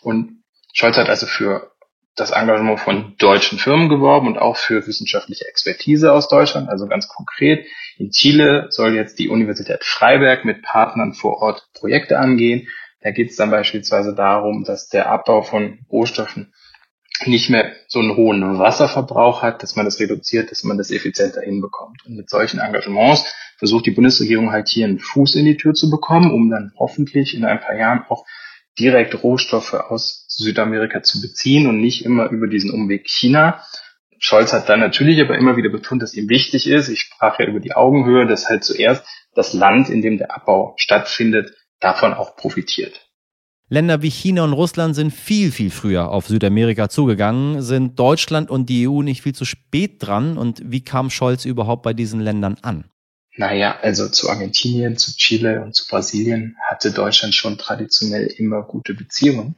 Und 0.02 0.44
Scholz 0.74 0.98
hat 0.98 1.10
also 1.10 1.28
für 1.28 1.72
das 2.16 2.32
Engagement 2.32 2.80
von 2.80 3.16
deutschen 3.20 3.60
Firmen 3.60 3.88
geworben 3.88 4.26
und 4.26 4.40
auch 4.40 4.58
für 4.58 4.88
wissenschaftliche 4.88 5.48
Expertise 5.48 6.12
aus 6.12 6.28
Deutschland. 6.28 6.70
Also 6.70 6.88
ganz 6.88 7.08
konkret, 7.08 7.68
in 8.00 8.10
Chile 8.10 8.66
soll 8.72 8.96
jetzt 8.96 9.20
die 9.20 9.30
Universität 9.30 9.84
Freiberg 9.84 10.44
mit 10.44 10.64
Partnern 10.64 11.14
vor 11.14 11.38
Ort 11.44 11.68
Projekte 11.76 12.18
angehen, 12.18 12.68
da 13.06 13.12
geht 13.12 13.30
es 13.30 13.36
dann 13.36 13.52
beispielsweise 13.52 14.16
darum, 14.16 14.64
dass 14.64 14.90
der 14.90 15.12
Abbau 15.12 15.44
von 15.44 15.78
Rohstoffen 15.92 16.52
nicht 17.26 17.52
mehr 17.52 17.72
so 17.88 18.00
einen 18.00 18.18
hohen 18.18 18.58
Wasserverbrauch 18.58 19.44
hat, 19.44 19.62
dass 19.62 19.76
man 19.76 19.86
das 19.86 20.00
reduziert, 20.00 20.50
dass 20.50 20.64
man 20.64 20.80
das 20.80 20.90
effizienter 20.90 21.42
hinbekommt. 21.42 22.04
Und 22.08 22.16
mit 22.16 22.32
solchen 22.32 22.60
Engagements 22.60 23.32
versucht 23.60 23.86
die 23.86 23.92
Bundesregierung 23.92 24.52
halt 24.52 24.70
hier 24.70 24.88
einen 24.88 24.98
Fuß 24.98 25.36
in 25.36 25.46
die 25.46 25.56
Tür 25.56 25.76
zu 25.76 25.92
bekommen, 25.92 26.32
um 26.32 26.50
dann 26.50 26.72
hoffentlich 26.80 27.36
in 27.36 27.46
ein 27.46 27.60
paar 27.60 27.76
Jahren 27.76 28.06
auch 28.10 28.26
direkt 28.80 29.22
Rohstoffe 29.22 29.76
aus 29.76 30.26
Südamerika 30.28 31.04
zu 31.04 31.22
beziehen 31.22 31.68
und 31.68 31.80
nicht 31.80 32.06
immer 32.06 32.32
über 32.32 32.48
diesen 32.48 32.72
Umweg 32.72 33.08
China. 33.08 33.64
Scholz 34.18 34.52
hat 34.52 34.68
dann 34.68 34.80
natürlich 34.80 35.22
aber 35.22 35.38
immer 35.38 35.58
wieder 35.58 35.70
betont, 35.70 36.02
dass 36.02 36.16
ihm 36.16 36.28
wichtig 36.28 36.68
ist, 36.68 36.90
ich 36.90 37.02
sprach 37.02 37.38
ja 37.38 37.46
über 37.46 37.60
die 37.60 37.76
Augenhöhe, 37.76 38.26
dass 38.26 38.50
halt 38.50 38.64
zuerst 38.64 39.06
das 39.36 39.54
Land, 39.54 39.90
in 39.90 40.02
dem 40.02 40.18
der 40.18 40.34
Abbau 40.36 40.74
stattfindet, 40.78 41.54
davon 41.80 42.14
auch 42.14 42.36
profitiert. 42.36 43.06
Länder 43.68 44.04
wie 44.04 44.12
China 44.12 44.44
und 44.44 44.54
Russland 44.54 44.96
sind 44.96 45.12
viel, 45.12 45.52
viel 45.52 45.72
früher 45.72 46.12
auf 46.12 46.28
Südamerika 46.28 46.88
zugegangen. 46.88 47.64
Sind 47.64 47.98
Deutschland 47.98 48.52
und 48.52 48.70
die 48.70 48.88
EU 48.88 49.02
nicht 49.02 49.24
viel 49.24 49.34
zu 49.34 49.44
spät 49.44 50.06
dran? 50.06 50.38
Und 50.38 50.62
wie 50.64 50.84
kam 50.84 51.10
Scholz 51.10 51.46
überhaupt 51.46 51.82
bei 51.82 51.94
diesen 51.94 52.20
Ländern 52.20 52.58
an? 52.62 52.86
Naja, 53.38 53.78
also 53.82 54.08
zu 54.08 54.30
Argentinien, 54.30 54.98
zu 54.98 55.16
Chile 55.18 55.62
und 55.62 55.76
zu 55.76 55.88
Brasilien 55.88 56.58
hatte 56.70 56.92
Deutschland 56.92 57.34
schon 57.34 57.58
traditionell 57.58 58.28
immer 58.28 58.62
gute 58.62 58.94
Beziehungen. 58.94 59.56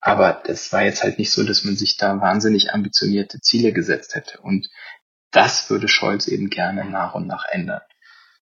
Aber 0.00 0.42
das 0.46 0.72
war 0.72 0.82
jetzt 0.82 1.02
halt 1.02 1.18
nicht 1.18 1.30
so, 1.30 1.44
dass 1.44 1.62
man 1.62 1.76
sich 1.76 1.98
da 1.98 2.18
wahnsinnig 2.20 2.72
ambitionierte 2.72 3.40
Ziele 3.40 3.72
gesetzt 3.72 4.14
hätte. 4.14 4.40
Und 4.40 4.68
das 5.30 5.68
würde 5.68 5.86
Scholz 5.86 6.26
eben 6.26 6.48
gerne 6.48 6.86
nach 6.86 7.14
und 7.14 7.26
nach 7.26 7.44
ändern. 7.50 7.82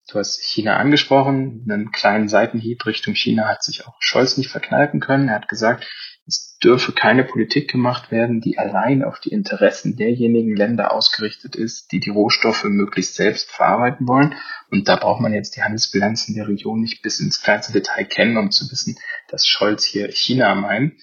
Du 0.07 0.19
hast 0.19 0.39
China 0.43 0.77
angesprochen, 0.77 1.65
einen 1.67 1.91
kleinen 1.91 2.27
Seitenhieb 2.27 2.85
Richtung 2.85 3.15
China 3.15 3.47
hat 3.47 3.63
sich 3.63 3.87
auch 3.87 3.95
Scholz 3.99 4.37
nicht 4.37 4.51
verkneifen 4.51 4.99
können. 4.99 5.29
Er 5.29 5.35
hat 5.35 5.49
gesagt, 5.49 5.87
es 6.27 6.57
dürfe 6.63 6.91
keine 6.91 7.23
Politik 7.23 7.69
gemacht 7.69 8.11
werden, 8.11 8.41
die 8.41 8.57
allein 8.57 9.03
auf 9.03 9.19
die 9.19 9.29
Interessen 9.29 9.95
derjenigen 9.95 10.55
Länder 10.55 10.91
ausgerichtet 10.91 11.55
ist, 11.55 11.91
die 11.91 11.99
die 11.99 12.09
Rohstoffe 12.09 12.63
möglichst 12.65 13.15
selbst 13.15 13.51
verarbeiten 13.51 14.07
wollen. 14.07 14.35
Und 14.71 14.87
da 14.87 14.95
braucht 14.95 15.21
man 15.21 15.33
jetzt 15.33 15.55
die 15.55 15.63
Handelsbilanzen 15.63 16.35
der 16.35 16.47
Region 16.47 16.81
nicht 16.81 17.01
bis 17.01 17.19
ins 17.19 17.41
kleinste 17.41 17.73
Detail 17.73 18.05
kennen, 18.05 18.37
um 18.37 18.51
zu 18.51 18.69
wissen, 18.71 18.97
dass 19.29 19.45
Scholz 19.45 19.85
hier 19.85 20.11
China 20.11 20.55
meint. 20.55 20.93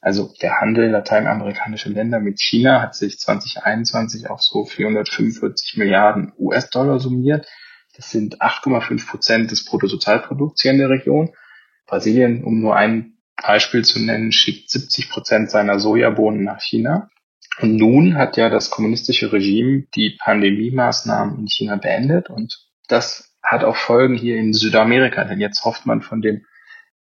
Also 0.00 0.32
der 0.40 0.60
Handel 0.60 0.90
lateinamerikanischer 0.90 1.90
Länder 1.90 2.20
mit 2.20 2.38
China 2.40 2.82
hat 2.82 2.94
sich 2.94 3.18
2021 3.18 4.28
auf 4.28 4.42
so 4.42 4.64
445 4.64 5.78
Milliarden 5.78 6.32
US-Dollar 6.38 7.00
summiert. 7.00 7.46
Das 7.96 8.10
sind 8.10 8.40
8,5 8.40 9.08
Prozent 9.08 9.50
des 9.50 9.64
Bruttosozialprodukts 9.64 10.62
hier 10.62 10.72
in 10.72 10.78
der 10.78 10.90
Region. 10.90 11.32
Brasilien, 11.86 12.44
um 12.44 12.60
nur 12.60 12.76
ein 12.76 13.14
Beispiel 13.42 13.84
zu 13.84 14.00
nennen, 14.00 14.32
schickt 14.32 14.70
70 14.70 15.10
Prozent 15.10 15.50
seiner 15.50 15.78
Sojabohnen 15.78 16.44
nach 16.44 16.60
China. 16.60 17.10
Und 17.60 17.76
nun 17.76 18.16
hat 18.16 18.36
ja 18.36 18.50
das 18.50 18.70
kommunistische 18.70 19.32
Regime 19.32 19.86
die 19.94 20.16
Pandemie-Maßnahmen 20.22 21.38
in 21.38 21.46
China 21.46 21.76
beendet 21.76 22.28
und 22.28 22.66
das 22.88 23.34
hat 23.42 23.64
auch 23.64 23.76
Folgen 23.76 24.14
hier 24.14 24.36
in 24.36 24.52
Südamerika, 24.52 25.24
denn 25.24 25.40
jetzt 25.40 25.64
hofft 25.64 25.86
man 25.86 26.02
von 26.02 26.20
dem 26.20 26.44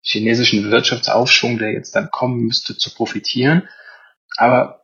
chinesischen 0.00 0.70
Wirtschaftsaufschwung, 0.70 1.58
der 1.58 1.72
jetzt 1.72 1.94
dann 1.94 2.10
kommen 2.10 2.40
müsste, 2.40 2.76
zu 2.76 2.94
profitieren. 2.94 3.68
Aber 4.36 4.79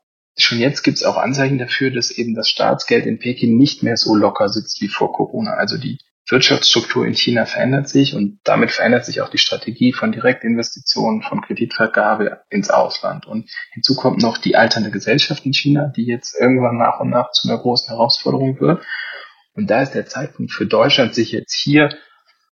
schon 0.47 0.59
jetzt 0.59 0.83
gibt 0.83 0.97
es 0.97 1.05
auch 1.05 1.17
Anzeichen 1.17 1.59
dafür, 1.59 1.91
dass 1.91 2.11
eben 2.11 2.35
das 2.35 2.49
Staatsgeld 2.49 3.05
in 3.05 3.19
Peking 3.19 3.57
nicht 3.57 3.83
mehr 3.83 3.97
so 3.97 4.15
locker 4.15 4.49
sitzt 4.49 4.81
wie 4.81 4.89
vor 4.89 5.13
Corona. 5.13 5.53
Also 5.55 5.77
die 5.77 5.99
Wirtschaftsstruktur 6.29 7.07
in 7.07 7.15
China 7.15 7.47
verändert 7.47 7.89
sich 7.89 8.15
und 8.15 8.41
damit 8.43 8.73
verändert 8.73 9.05
sich 9.05 9.21
auch 9.21 9.29
die 9.29 9.39
Strategie 9.39 9.93
von 9.93 10.11
Direktinvestitionen, 10.11 11.23
von 11.23 11.41
Kreditvergabe 11.41 12.43
ins 12.51 12.71
Ausland. 12.71 13.27
Und 13.27 13.49
hinzu 13.73 13.95
kommt 13.95 14.23
noch 14.23 14.39
die 14.39 14.57
alternde 14.57 14.91
Gesellschaft 14.91 15.47
in 15.47 15.53
China, 15.53 15.93
die 15.95 16.07
jetzt 16.07 16.35
irgendwann 16.39 16.79
nach 16.79 16.99
und 17.01 17.11
nach 17.11 17.31
zu 17.31 17.49
einer 17.49 17.59
großen 17.59 17.89
Herausforderung 17.89 18.59
wird. 18.61 18.85
Und 19.55 19.71
da 19.71 19.83
ist 19.83 19.93
der 19.93 20.07
Zeitpunkt 20.07 20.53
für 20.53 20.67
Deutschland, 20.67 21.15
sich 21.15 21.31
jetzt 21.31 21.55
hier 21.55 21.91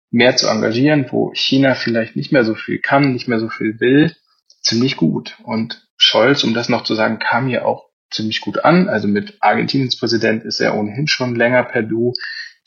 mehr 0.09 0.35
zu 0.35 0.47
engagieren, 0.47 1.07
wo 1.09 1.31
China 1.33 1.73
vielleicht 1.73 2.17
nicht 2.17 2.33
mehr 2.33 2.43
so 2.43 2.55
viel 2.55 2.79
kann, 2.79 3.13
nicht 3.13 3.29
mehr 3.29 3.39
so 3.39 3.47
viel 3.47 3.79
will, 3.79 4.13
ziemlich 4.61 4.97
gut. 4.97 5.37
Und 5.43 5.87
Scholz, 6.11 6.43
um 6.43 6.53
das 6.53 6.67
noch 6.67 6.83
zu 6.83 6.93
sagen, 6.93 7.19
kam 7.19 7.47
hier 7.47 7.65
auch 7.65 7.85
ziemlich 8.09 8.41
gut 8.41 8.65
an. 8.65 8.89
Also 8.89 9.07
mit 9.07 9.37
Argentiniens 9.39 9.97
Präsident 9.97 10.43
ist 10.43 10.59
er 10.59 10.75
ohnehin 10.75 11.07
schon 11.07 11.35
länger 11.35 11.63
per 11.63 11.83
Du. 11.83 12.13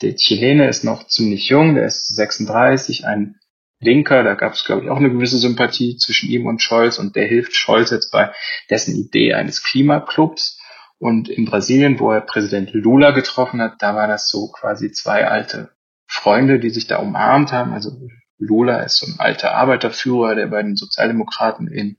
Der 0.01 0.15
Chilene 0.15 0.67
ist 0.67 0.83
noch 0.83 1.07
ziemlich 1.07 1.47
jung, 1.47 1.75
der 1.75 1.85
ist 1.85 2.15
36, 2.15 3.05
ein 3.05 3.35
Linker, 3.79 4.23
da 4.23 4.33
gab 4.33 4.53
es, 4.53 4.65
glaube 4.65 4.83
ich, 4.83 4.89
auch 4.89 4.97
eine 4.97 5.11
gewisse 5.11 5.37
Sympathie 5.37 5.97
zwischen 5.97 6.29
ihm 6.29 6.47
und 6.47 6.61
Scholz 6.61 6.97
und 6.97 7.15
der 7.15 7.27
hilft 7.27 7.55
Scholz 7.55 7.91
jetzt 7.91 8.11
bei 8.11 8.31
dessen 8.69 8.95
Idee 8.95 9.33
eines 9.33 9.61
Klimaklubs. 9.63 10.59
Und 10.97 11.29
in 11.29 11.45
Brasilien, 11.45 11.99
wo 11.99 12.11
er 12.11 12.21
Präsident 12.21 12.71
Lula 12.73 13.11
getroffen 13.11 13.61
hat, 13.61 13.75
da 13.79 13.95
war 13.95 14.07
das 14.07 14.29
so 14.29 14.49
quasi 14.51 14.91
zwei 14.91 15.27
alte 15.27 15.71
Freunde, 16.07 16.59
die 16.59 16.69
sich 16.71 16.87
da 16.87 16.97
umarmt 16.97 17.51
haben. 17.51 17.73
Also 17.73 17.91
Lula 18.37 18.81
ist 18.81 18.97
so 18.97 19.05
ein 19.05 19.19
alter 19.19 19.53
Arbeiterführer, 19.53 20.35
der 20.35 20.47
bei 20.47 20.63
den 20.63 20.77
Sozialdemokraten 20.77 21.67
in 21.67 21.97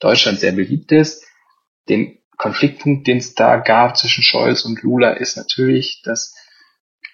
Deutschland 0.00 0.40
sehr 0.40 0.52
beliebt 0.52 0.92
ist. 0.92 1.24
Den 1.88 2.18
Konfliktpunkt, 2.36 3.06
den 3.06 3.18
es 3.18 3.34
da 3.34 3.56
gab 3.56 3.96
zwischen 3.96 4.22
Scholz 4.22 4.64
und 4.64 4.82
Lula, 4.82 5.12
ist 5.12 5.36
natürlich, 5.36 6.02
dass 6.04 6.34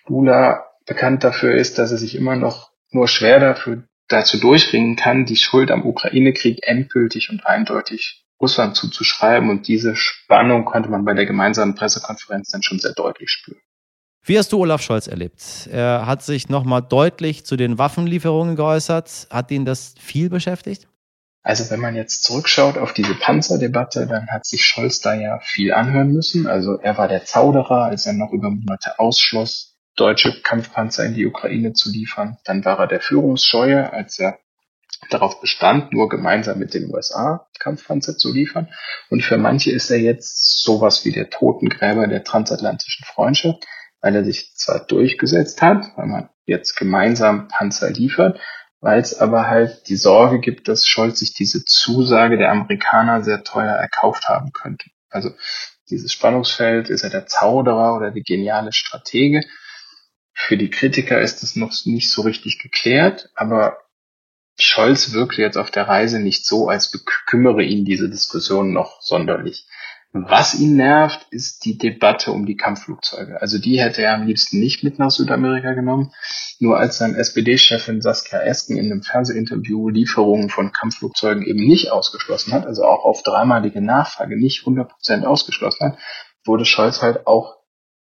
Lula 0.07 0.67
bekannt 0.87 1.25
dafür 1.25 1.55
ist, 1.55 1.79
dass 1.79 1.93
er 1.93 1.99
sich 1.99 2.14
immer 2.14 2.37
noch 2.37 2.71
nur 2.91 3.09
schwer 3.09 3.41
dafür 3.41 3.85
dazu 4.09 4.38
durchringen 4.38 4.97
kann, 4.97 5.25
die 5.25 5.37
Schuld 5.37 5.71
am 5.71 5.87
Ukraine-Krieg 5.87 6.59
endgültig 6.62 7.31
und 7.31 7.47
eindeutig 7.47 8.25
Russland 8.41 8.76
zuzuschreiben. 8.76 9.49
Und 9.49 9.67
diese 9.67 9.97
Spannung 9.97 10.64
konnte 10.64 10.91
man 10.91 11.05
bei 11.05 11.14
der 11.14 11.26
gemeinsamen 11.26 11.75
Pressekonferenz 11.75 12.50
dann 12.50 12.62
schon 12.62 12.79
sehr 12.79 12.93
deutlich 12.93 13.31
spüren. 13.31 13.61
Wie 14.26 14.38
hast 14.38 14.53
du 14.53 14.59
Olaf 14.59 14.81
Scholz 14.83 15.07
erlebt? 15.07 15.69
Er 15.71 16.07
hat 16.07 16.23
sich 16.23 16.49
nochmal 16.49 16.83
deutlich 16.83 17.45
zu 17.45 17.57
den 17.57 17.76
Waffenlieferungen 17.79 18.57
geäußert. 18.57 19.29
Hat 19.31 19.50
ihn 19.50 19.64
das 19.64 19.95
viel 19.99 20.31
beschäftigt? 20.31 20.88
Also 21.45 21.71
wenn 21.71 21.79
man 21.79 21.95
jetzt 21.95 22.25
zurückschaut 22.25 22.79
auf 22.79 22.95
diese 22.95 23.15
Panzerdebatte, 23.15 24.07
dann 24.07 24.29
hat 24.29 24.47
sich 24.47 24.65
Scholz 24.65 25.01
da 25.01 25.15
ja 25.15 25.39
viel 25.41 25.75
anhören 25.75 26.11
müssen. 26.11 26.47
Also 26.47 26.79
er 26.79 26.97
war 26.97 27.07
der 27.07 27.25
Zauderer, 27.25 27.85
als 27.85 28.07
er 28.07 28.15
noch 28.15 28.33
über 28.33 28.51
Monate 28.51 28.99
ausschloss, 28.99 29.77
deutsche 29.95 30.41
Kampfpanzer 30.43 31.05
in 31.05 31.15
die 31.15 31.27
Ukraine 31.27 31.75
zu 31.75 31.91
liefern. 31.91 32.39
Dann 32.45 32.65
war 32.65 32.81
er 32.81 32.87
der 32.87 33.01
Führungsscheue, 33.01 33.93
als 33.93 34.19
er 34.19 34.39
darauf 35.11 35.41
bestand, 35.43 35.93
nur 35.93 36.09
gemeinsam 36.09 36.59
mit 36.59 36.73
den 36.73 36.93
USA 36.93 37.47
Kampfpanzer 37.59 38.17
zu 38.17 38.33
liefern. 38.33 38.73
Und 39.11 39.23
für 39.23 39.37
manche 39.37 39.71
ist 39.71 39.91
er 39.91 39.99
jetzt 39.99 40.65
sowas 40.65 41.05
wie 41.05 41.13
der 41.13 41.29
Totengräber 41.29 42.07
der 42.07 42.25
transatlantischen 42.25 43.05
Freundschaft 43.05 43.65
weil 44.05 44.17
er 44.17 44.25
sich 44.25 44.55
zwar 44.55 44.81
durchgesetzt 44.81 45.63
hat, 45.63 45.87
weil 45.97 46.07
man 46.07 46.29
jetzt 46.45 46.75
gemeinsam 46.75 47.49
Panzer 47.49 47.91
liefert, 47.91 48.39
weil 48.85 49.00
es 49.00 49.19
aber 49.19 49.47
halt 49.47 49.88
die 49.88 49.97
Sorge 49.97 50.41
gibt, 50.41 50.69
dass 50.69 50.87
Scholz 50.87 51.21
sich 51.21 51.33
diese 51.33 51.64
Zusage 51.64 52.37
der 52.37 52.50
Amerikaner 52.50 53.25
sehr 53.25 53.43
teuer 53.43 53.73
erkauft 53.73 54.29
haben 54.29 54.53
könnte. 54.53 54.91
Also 55.09 55.31
dieses 55.88 56.12
Spannungsfeld, 56.12 56.91
ist 56.91 57.03
er 57.03 57.09
der 57.09 57.25
Zauderer 57.25 57.97
oder 57.97 58.11
der 58.11 58.23
geniale 58.23 58.75
Stratege? 58.75 59.41
Für 60.35 60.59
die 60.59 60.69
Kritiker 60.69 61.19
ist 61.19 61.43
es 61.43 61.57
noch 61.57 61.73
nicht 61.87 62.11
so 62.11 62.23
richtig 62.23 62.59
geklärt, 62.59 63.31
aber 63.35 63.79
Scholz 64.59 65.14
wirkte 65.14 65.41
jetzt 65.41 65.57
auf 65.57 65.71
der 65.71 65.88
Reise 65.88 66.21
nicht 66.21 66.45
so, 66.45 66.69
als 66.69 66.91
bekümmere 66.91 67.62
ihn 67.62 67.87
diese 67.87 68.11
Diskussion 68.11 68.75
noch 68.75 69.00
sonderlich. 69.00 69.67
Was 70.16 70.54
ihn 70.54 70.76
nervt, 70.76 71.26
ist 71.30 71.64
die 71.64 71.76
Debatte 71.76 72.30
um 72.30 72.47
die 72.47 72.56
Kampfflugzeuge. 72.56 73.40
Also 73.42 73.59
die 73.59 73.80
hätte 73.80 74.02
er 74.02 74.14
am 74.14 74.28
liebsten 74.28 74.61
nicht 74.61 74.85
mit 74.85 74.97
nach 75.00 75.11
Südamerika 75.11 75.73
genommen. 75.73 76.12
Nur 76.61 76.78
als 76.78 76.99
dann 76.99 77.16
SPD-Chefin 77.16 78.00
Saskia 78.00 78.38
Esken 78.38 78.76
in 78.76 78.92
einem 78.92 79.02
Fernsehinterview 79.02 79.88
Lieferungen 79.88 80.50
von 80.50 80.71
Kampfflugzeugen 80.71 81.44
eben 81.44 81.66
nicht 81.66 81.90
ausgeschlossen 81.90 82.52
hat, 82.52 82.64
also 82.64 82.85
auch 82.85 83.04
auf 83.04 83.25
dreimalige 83.25 83.80
Nachfrage 83.80 84.38
nicht 84.38 84.64
100% 84.64 85.25
ausgeschlossen 85.25 85.85
hat, 85.85 85.99
wurde 86.44 86.64
Scholz 86.64 87.02
halt 87.02 87.26
auch 87.26 87.56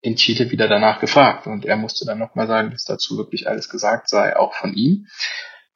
in 0.00 0.14
Chile 0.14 0.52
wieder 0.52 0.68
danach 0.68 1.00
gefragt. 1.00 1.48
Und 1.48 1.64
er 1.64 1.76
musste 1.76 2.06
dann 2.06 2.20
nochmal 2.20 2.46
sagen, 2.46 2.70
dass 2.70 2.84
dazu 2.84 3.16
wirklich 3.16 3.48
alles 3.48 3.68
gesagt 3.68 4.08
sei, 4.08 4.36
auch 4.36 4.54
von 4.54 4.74
ihm. 4.74 5.08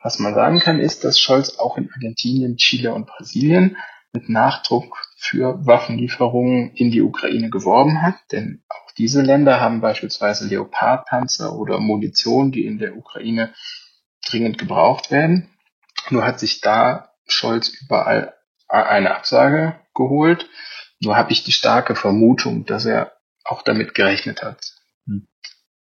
Was 0.00 0.20
man 0.20 0.34
sagen 0.34 0.60
kann, 0.60 0.78
ist, 0.78 1.02
dass 1.02 1.18
Scholz 1.18 1.58
auch 1.58 1.76
in 1.76 1.90
Argentinien, 1.92 2.56
Chile 2.56 2.94
und 2.94 3.08
Brasilien 3.08 3.76
mit 4.12 4.29
Nachdruck 4.29 4.97
für 5.17 5.64
Waffenlieferungen 5.64 6.73
in 6.75 6.90
die 6.90 7.02
Ukraine 7.02 7.50
geworben 7.50 8.02
hat. 8.02 8.17
Denn 8.33 8.62
auch 8.69 8.90
diese 8.93 9.23
Länder 9.23 9.61
haben 9.61 9.81
beispielsweise 9.81 10.47
Leopardpanzer 10.49 11.55
oder 11.55 11.79
Munition, 11.79 12.52
die 12.52 12.67
in 12.67 12.79
der 12.79 12.97
Ukraine 12.97 13.55
dringend 14.26 14.59
gebraucht 14.59 15.11
werden. 15.11 15.49
Nur 16.11 16.25
hat 16.25 16.40
sich 16.40 16.61
da 16.61 17.12
Scholz 17.26 17.69
überall 17.81 18.35
eine 18.69 19.14
Absage 19.14 19.79
geholt. 19.95 20.49
Nur 21.00 21.17
habe 21.17 21.33
ich 21.33 21.45
die 21.45 21.52
starke 21.52 21.95
Vermutung, 21.95 22.67
dass 22.67 22.85
er 22.85 23.12
auch 23.45 23.62
damit 23.62 23.95
gerechnet 23.95 24.43
hat, 24.43 24.75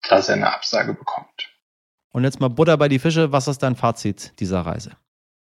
dass 0.08 0.28
er 0.28 0.36
eine 0.36 0.52
Absage 0.52 0.94
bekommt. 0.94 1.50
Und 2.12 2.24
jetzt 2.24 2.40
mal 2.40 2.48
Butter 2.48 2.76
bei 2.76 2.88
die 2.88 2.98
Fische. 2.98 3.32
Was 3.32 3.48
ist 3.48 3.62
dein 3.62 3.76
Fazit 3.76 4.32
dieser 4.40 4.62
Reise? 4.62 4.96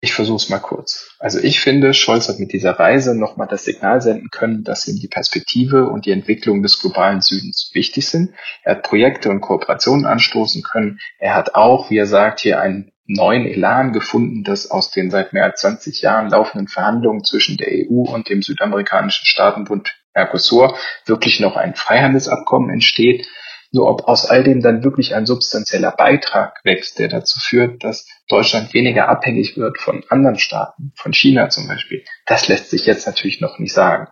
Ich 0.06 0.14
versuche 0.14 0.36
es 0.36 0.48
mal 0.48 0.60
kurz. 0.60 1.16
Also 1.18 1.40
ich 1.40 1.58
finde, 1.58 1.92
Scholz 1.92 2.28
hat 2.28 2.38
mit 2.38 2.52
dieser 2.52 2.78
Reise 2.78 3.18
nochmal 3.18 3.48
das 3.48 3.64
Signal 3.64 4.00
senden 4.00 4.30
können, 4.30 4.62
dass 4.62 4.86
ihm 4.86 5.00
die 5.00 5.08
Perspektive 5.08 5.88
und 5.88 6.06
die 6.06 6.12
Entwicklung 6.12 6.62
des 6.62 6.78
globalen 6.80 7.20
Südens 7.22 7.72
wichtig 7.74 8.06
sind. 8.06 8.30
Er 8.62 8.76
hat 8.76 8.84
Projekte 8.84 9.30
und 9.30 9.40
Kooperationen 9.40 10.06
anstoßen 10.06 10.62
können. 10.62 11.00
Er 11.18 11.34
hat 11.34 11.56
auch, 11.56 11.90
wie 11.90 11.98
er 11.98 12.06
sagt, 12.06 12.38
hier 12.38 12.60
einen 12.60 12.92
neuen 13.06 13.46
Elan 13.46 13.92
gefunden, 13.92 14.44
dass 14.44 14.70
aus 14.70 14.92
den 14.92 15.10
seit 15.10 15.32
mehr 15.32 15.42
als 15.42 15.62
20 15.62 16.02
Jahren 16.02 16.30
laufenden 16.30 16.68
Verhandlungen 16.68 17.24
zwischen 17.24 17.56
der 17.56 17.72
EU 17.72 18.02
und 18.02 18.28
dem 18.28 18.42
südamerikanischen 18.42 19.26
Staatenbund 19.26 19.92
Mercosur 20.14 20.78
wirklich 21.04 21.40
noch 21.40 21.56
ein 21.56 21.74
Freihandelsabkommen 21.74 22.70
entsteht. 22.70 23.26
Nur 23.72 23.88
ob 23.88 24.04
aus 24.08 24.26
all 24.26 24.44
dem 24.44 24.62
dann 24.62 24.84
wirklich 24.84 25.14
ein 25.14 25.26
substanzieller 25.26 25.90
Beitrag 25.90 26.60
wächst, 26.64 26.98
der 26.98 27.08
dazu 27.08 27.38
führt, 27.40 27.82
dass 27.84 28.06
Deutschland 28.28 28.74
weniger 28.74 29.08
abhängig 29.08 29.56
wird 29.56 29.78
von 29.78 30.04
anderen 30.08 30.38
Staaten, 30.38 30.92
von 30.96 31.12
China 31.12 31.48
zum 31.48 31.66
Beispiel, 31.68 32.04
das 32.26 32.48
lässt 32.48 32.70
sich 32.70 32.86
jetzt 32.86 33.06
natürlich 33.06 33.40
noch 33.40 33.58
nicht 33.58 33.72
sagen. 33.72 34.08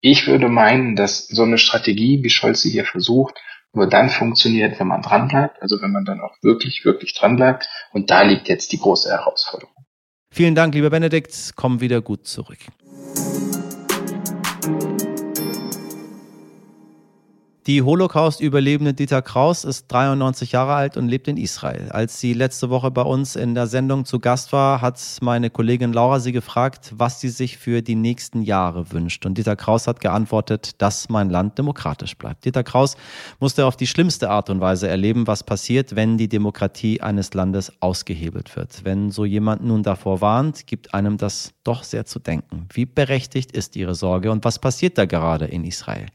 Ich 0.00 0.26
würde 0.26 0.48
meinen, 0.48 0.96
dass 0.96 1.26
so 1.26 1.42
eine 1.44 1.58
Strategie, 1.58 2.22
wie 2.22 2.30
Scholz 2.30 2.60
sie 2.60 2.70
hier 2.70 2.84
versucht, 2.84 3.38
nur 3.74 3.88
dann 3.88 4.08
funktioniert, 4.08 4.78
wenn 4.78 4.86
man 4.86 5.02
dranbleibt, 5.02 5.60
also 5.60 5.80
wenn 5.82 5.90
man 5.90 6.04
dann 6.04 6.20
auch 6.20 6.36
wirklich, 6.42 6.84
wirklich 6.84 7.14
dranbleibt. 7.14 7.66
Und 7.92 8.10
da 8.10 8.22
liegt 8.22 8.48
jetzt 8.48 8.72
die 8.72 8.78
große 8.78 9.10
Herausforderung. 9.10 9.74
Vielen 10.30 10.54
Dank, 10.54 10.74
lieber 10.74 10.90
Benedikt. 10.90 11.52
Komm 11.56 11.80
wieder 11.80 12.00
gut 12.00 12.26
zurück. 12.26 12.58
Die 17.66 17.80
Holocaust-Überlebende 17.80 18.92
Dieter 18.92 19.22
Kraus 19.22 19.64
ist 19.64 19.86
93 19.90 20.52
Jahre 20.52 20.74
alt 20.74 20.98
und 20.98 21.08
lebt 21.08 21.28
in 21.28 21.38
Israel. 21.38 21.88
Als 21.88 22.20
sie 22.20 22.34
letzte 22.34 22.68
Woche 22.68 22.90
bei 22.90 23.00
uns 23.00 23.36
in 23.36 23.54
der 23.54 23.68
Sendung 23.68 24.04
zu 24.04 24.20
Gast 24.20 24.52
war, 24.52 24.82
hat 24.82 25.00
meine 25.22 25.48
Kollegin 25.48 25.94
Laura 25.94 26.20
sie 26.20 26.32
gefragt, 26.32 26.92
was 26.94 27.22
sie 27.22 27.30
sich 27.30 27.56
für 27.56 27.80
die 27.80 27.94
nächsten 27.94 28.42
Jahre 28.42 28.92
wünscht. 28.92 29.24
Und 29.24 29.38
Dieter 29.38 29.56
Kraus 29.56 29.86
hat 29.86 30.00
geantwortet, 30.00 30.82
dass 30.82 31.08
mein 31.08 31.30
Land 31.30 31.56
demokratisch 31.56 32.18
bleibt. 32.18 32.44
Dieter 32.44 32.64
Kraus 32.64 32.98
musste 33.40 33.64
auf 33.64 33.78
die 33.78 33.86
schlimmste 33.86 34.28
Art 34.28 34.50
und 34.50 34.60
Weise 34.60 34.86
erleben, 34.86 35.26
was 35.26 35.42
passiert, 35.42 35.96
wenn 35.96 36.18
die 36.18 36.28
Demokratie 36.28 37.00
eines 37.00 37.32
Landes 37.32 37.72
ausgehebelt 37.80 38.56
wird. 38.56 38.84
Wenn 38.84 39.10
so 39.10 39.24
jemand 39.24 39.64
nun 39.64 39.82
davor 39.82 40.20
warnt, 40.20 40.66
gibt 40.66 40.92
einem 40.92 41.16
das 41.16 41.54
doch 41.64 41.82
sehr 41.82 42.04
zu 42.04 42.18
denken. 42.18 42.68
Wie 42.74 42.84
berechtigt 42.84 43.52
ist 43.52 43.74
Ihre 43.74 43.94
Sorge 43.94 44.30
und 44.30 44.44
was 44.44 44.58
passiert 44.58 44.98
da 44.98 45.06
gerade 45.06 45.46
in 45.46 45.64
Israel? 45.64 46.08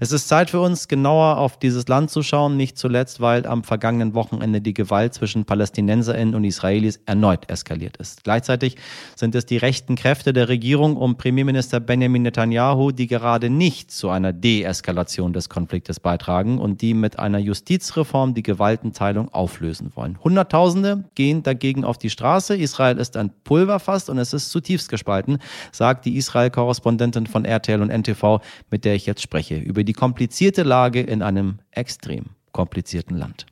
Es 0.00 0.10
ist 0.10 0.28
Zeit 0.28 0.48
für 0.48 0.60
uns, 0.60 0.88
genauer 0.94 1.38
auf 1.38 1.58
dieses 1.58 1.88
Land 1.88 2.10
zu 2.10 2.22
schauen, 2.22 2.56
nicht 2.56 2.78
zuletzt, 2.78 3.20
weil 3.20 3.46
am 3.46 3.64
vergangenen 3.64 4.14
Wochenende 4.14 4.60
die 4.60 4.74
Gewalt 4.74 5.12
zwischen 5.12 5.44
Palästinenserinnen 5.44 6.36
und 6.36 6.44
Israelis 6.44 7.00
erneut 7.04 7.50
eskaliert 7.50 7.96
ist. 7.96 8.22
Gleichzeitig 8.22 8.76
sind 9.16 9.34
es 9.34 9.44
die 9.44 9.56
rechten 9.56 9.96
Kräfte 9.96 10.32
der 10.32 10.48
Regierung 10.48 10.96
um 10.96 11.16
Premierminister 11.16 11.80
Benjamin 11.80 12.22
Netanyahu, 12.22 12.92
die 12.92 13.08
gerade 13.08 13.50
nicht 13.50 13.90
zu 13.90 14.08
einer 14.08 14.32
Deeskalation 14.32 15.32
des 15.32 15.48
Konfliktes 15.48 15.98
beitragen 15.98 16.58
und 16.58 16.80
die 16.80 16.94
mit 16.94 17.18
einer 17.18 17.38
Justizreform 17.38 18.34
die 18.34 18.44
Gewaltenteilung 18.44 19.34
auflösen 19.34 19.90
wollen. 19.96 20.22
Hunderttausende 20.22 21.02
gehen 21.16 21.42
dagegen 21.42 21.84
auf 21.84 21.98
die 21.98 22.10
Straße. 22.10 22.56
Israel 22.56 22.98
ist 22.98 23.16
ein 23.16 23.32
Pulverfass 23.42 24.08
und 24.08 24.18
es 24.18 24.32
ist 24.32 24.50
zutiefst 24.50 24.88
gespalten, 24.88 25.38
sagt 25.72 26.04
die 26.04 26.16
Israel-Korrespondentin 26.18 27.26
von 27.26 27.44
RTL 27.44 27.82
und 27.82 27.90
NTV, 27.90 28.38
mit 28.70 28.84
der 28.84 28.94
ich 28.94 29.06
jetzt 29.06 29.22
spreche, 29.22 29.56
über 29.56 29.82
die 29.82 29.92
komplizierte 29.92 30.62
Lage 30.62 30.83
Lage 30.84 31.00
in 31.00 31.22
einem 31.22 31.60
extrem 31.70 32.24
komplizierten 32.52 33.16
Land. 33.16 33.46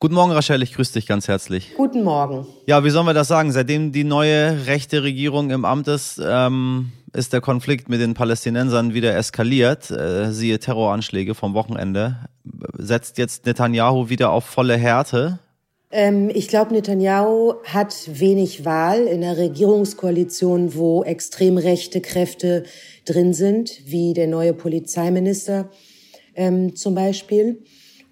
Guten 0.00 0.14
Morgen, 0.14 0.32
Rachel, 0.32 0.62
ich 0.62 0.72
grüße 0.72 0.94
dich 0.94 1.06
ganz 1.06 1.28
herzlich. 1.28 1.74
Guten 1.76 2.02
Morgen. 2.02 2.46
Ja, 2.66 2.82
wie 2.82 2.88
sollen 2.88 3.04
wir 3.04 3.12
das 3.12 3.28
sagen? 3.28 3.52
Seitdem 3.52 3.92
die 3.92 4.04
neue 4.04 4.66
rechte 4.66 5.02
Regierung 5.02 5.50
im 5.50 5.66
Amt 5.66 5.86
ist, 5.88 6.18
ähm, 6.24 6.92
ist 7.12 7.34
der 7.34 7.42
Konflikt 7.42 7.90
mit 7.90 8.00
den 8.00 8.14
Palästinensern 8.14 8.94
wieder 8.94 9.14
eskaliert. 9.14 9.90
Äh, 9.90 10.32
siehe 10.32 10.58
Terroranschläge 10.58 11.34
vom 11.34 11.52
Wochenende. 11.52 12.16
Setzt 12.78 13.18
jetzt 13.18 13.44
Netanyahu 13.44 14.08
wieder 14.08 14.30
auf 14.30 14.44
volle 14.44 14.78
Härte? 14.78 15.40
Ähm, 15.90 16.30
ich 16.32 16.48
glaube, 16.48 16.72
Netanyahu 16.72 17.56
hat 17.64 17.94
wenig 18.18 18.64
Wahl 18.64 19.00
in 19.00 19.22
einer 19.22 19.36
Regierungskoalition, 19.36 20.74
wo 20.74 21.04
extrem 21.04 21.58
rechte 21.58 22.00
Kräfte 22.00 22.64
drin 23.04 23.34
sind, 23.34 23.82
wie 23.84 24.14
der 24.14 24.26
neue 24.26 24.54
Polizeiminister 24.54 25.68
ähm, 26.34 26.74
zum 26.76 26.94
Beispiel. 26.94 27.62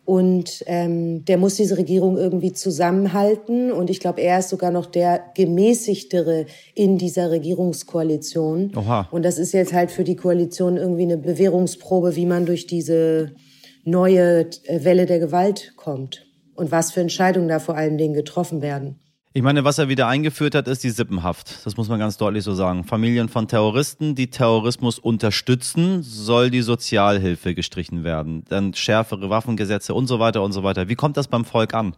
Und 0.05 0.65
ähm, 0.67 1.25
der 1.25 1.39
muss 1.39 1.55
diese 1.55 1.79
Regierung 1.79 2.17
irgendwie 2.17 2.53
zusammenhalten. 2.53 3.71
Und 3.71 3.91
ich 3.91 4.01
glaube, 4.01 4.21
er 4.21 4.41
ist 4.41 4.49
sogar 4.49 4.73
noch 4.73 4.87
der 4.87 5.23
gemäßigtere 5.37 6.47
in 6.75 6.99
dieser 6.99 7.31
Regierungskoalition. 7.31 8.73
Oha. 8.77 9.09
Und 9.13 9.25
das 9.25 9.39
ist 9.39 9.53
jetzt 9.53 9.73
halt 9.73 9.93
für 9.93 10.03
die 10.03 10.17
Koalition 10.17 10.77
irgendwie 10.77 11.03
eine 11.03 11.17
Bewährungsprobe, 11.17 12.17
wie 12.17 12.27
man 12.27 12.45
durch 12.45 12.67
diese 12.67 13.37
neue 13.85 14.47
äh, 14.65 14.85
Welle 14.85 15.07
der 15.07 15.21
Gewalt 15.21 15.75
kommt. 15.77 16.27
Und 16.55 16.73
was 16.73 16.93
für 16.93 17.01
Entscheidungen 17.01 17.49
da 17.49 17.59
vor 17.59 17.77
allen 17.77 17.97
Dingen 17.97 18.15
getroffen 18.15 18.63
werden. 18.63 18.99
Ich 19.33 19.43
meine, 19.43 19.63
was 19.63 19.79
er 19.79 19.89
wieder 19.89 20.09
eingeführt 20.09 20.57
hat, 20.57 20.67
ist 20.67 20.83
die 20.83 20.91
Sippenhaft. 20.91 21.65
Das 21.65 21.77
muss 21.77 21.89
man 21.89 22.01
ganz 22.01 22.17
deutlich 22.17 22.43
so 22.43 22.53
sagen. 22.53 22.83
Familien 22.83 23.29
von 23.29 23.47
Terroristen, 23.47 24.17
die 24.17 24.29
Terrorismus 24.29 24.99
unterstützen, 24.99 26.03
soll 26.03 26.51
die 26.51 26.63
Sozialhilfe 26.63 27.55
gestrichen 27.55 28.03
werden. 28.03 28.43
Dann 28.49 28.75
schärfere 28.75 29.31
Waffengesetze 29.31 29.95
und 29.95 30.09
so 30.09 30.19
weiter 30.19 30.43
und 30.43 30.51
so 30.51 30.65
weiter. 30.65 30.89
Wie 30.89 30.97
kommt 30.97 31.17
das 31.17 31.29
beim 31.29 31.45
Volk 31.45 31.75
an? 31.75 31.95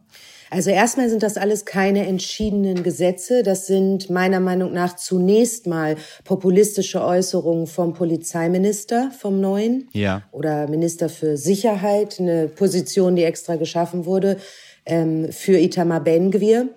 Also 0.51 0.69
erstmal 0.69 1.09
sind 1.09 1.23
das 1.23 1.39
alles 1.39 1.65
keine 1.65 2.07
entschiedenen 2.07 2.83
Gesetze. 2.83 3.43
Das 3.43 3.67
sind 3.67 4.11
meiner 4.11 4.39
Meinung 4.39 4.75
nach 4.75 4.97
zunächst 4.97 5.67
mal 5.67 5.97
populistische 6.25 7.03
Äußerungen 7.03 7.67
vom 7.67 7.95
Polizeiminister, 7.95 9.11
vom 9.19 9.41
neuen. 9.41 9.89
Ja. 9.95 10.25
Oder 10.33 10.69
Minister 10.69 11.09
für 11.09 11.39
Sicherheit, 11.39 12.21
eine 12.21 12.49
Position, 12.49 13.17
die 13.17 13.25
extra 13.25 13.57
geschaffen 13.57 14.05
wurde 14.05 14.37
ähm, 14.85 15.33
für 15.33 15.59
Itamar 15.59 16.01
Ben-Gvir. 16.01 16.69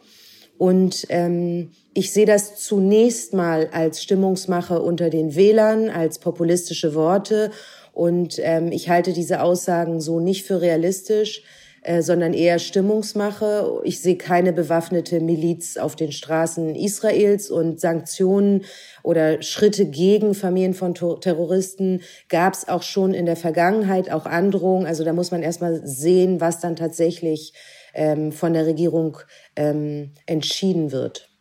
Und 0.58 1.06
ähm, 1.10 1.72
ich 1.94 2.12
sehe 2.14 2.26
das 2.26 2.56
zunächst 2.56 3.34
mal 3.34 3.70
als 3.72 4.02
Stimmungsmache 4.02 4.82
unter 4.82 5.10
den 5.10 5.36
Wählern, 5.36 5.90
als 5.90 6.20
populistische 6.20 6.96
Worte. 6.96 7.52
Und 7.94 8.40
ähm, 8.42 8.72
ich 8.72 8.90
halte 8.90 9.14
diese 9.14 9.42
Aussagen 9.42 10.02
so 10.02 10.20
nicht 10.20 10.46
für 10.46 10.62
realistisch, 10.62 11.44
äh, 11.86 12.02
sondern 12.02 12.34
eher 12.34 12.58
Stimmungsmache. 12.58 13.80
Ich 13.84 14.02
sehe 14.02 14.18
keine 14.18 14.54
bewaffnete 14.54 15.20
Miliz 15.20 15.78
auf 15.78 15.96
den 15.96 16.12
Straßen 16.12 16.76
Israels 16.76 17.52
und 17.52 17.80
Sanktionen 17.80 18.66
oder 19.04 19.42
Schritte 19.44 19.86
gegen 19.86 20.34
Familien 20.34 20.74
von 20.74 20.96
Terroristen 20.96 22.02
gab 22.28 22.56
es 22.56 22.68
auch 22.68 22.82
schon 22.82 23.14
in 23.14 23.28
der 23.28 23.36
Vergangenheit, 23.36 24.12
auch 24.12 24.26
Androhungen. 24.26 24.88
Also 24.88 25.04
da 25.04 25.14
muss 25.14 25.30
man 25.30 25.44
erstmal 25.44 25.86
sehen, 25.86 26.42
was 26.42 26.60
dann 26.60 26.76
tatsächlich 26.76 27.54
ähm, 27.96 28.32
von 28.32 28.54
der 28.54 28.66
Regierung 28.66 29.18
ähm, 29.56 30.12
entschieden 30.26 30.92
wird. 30.92 31.35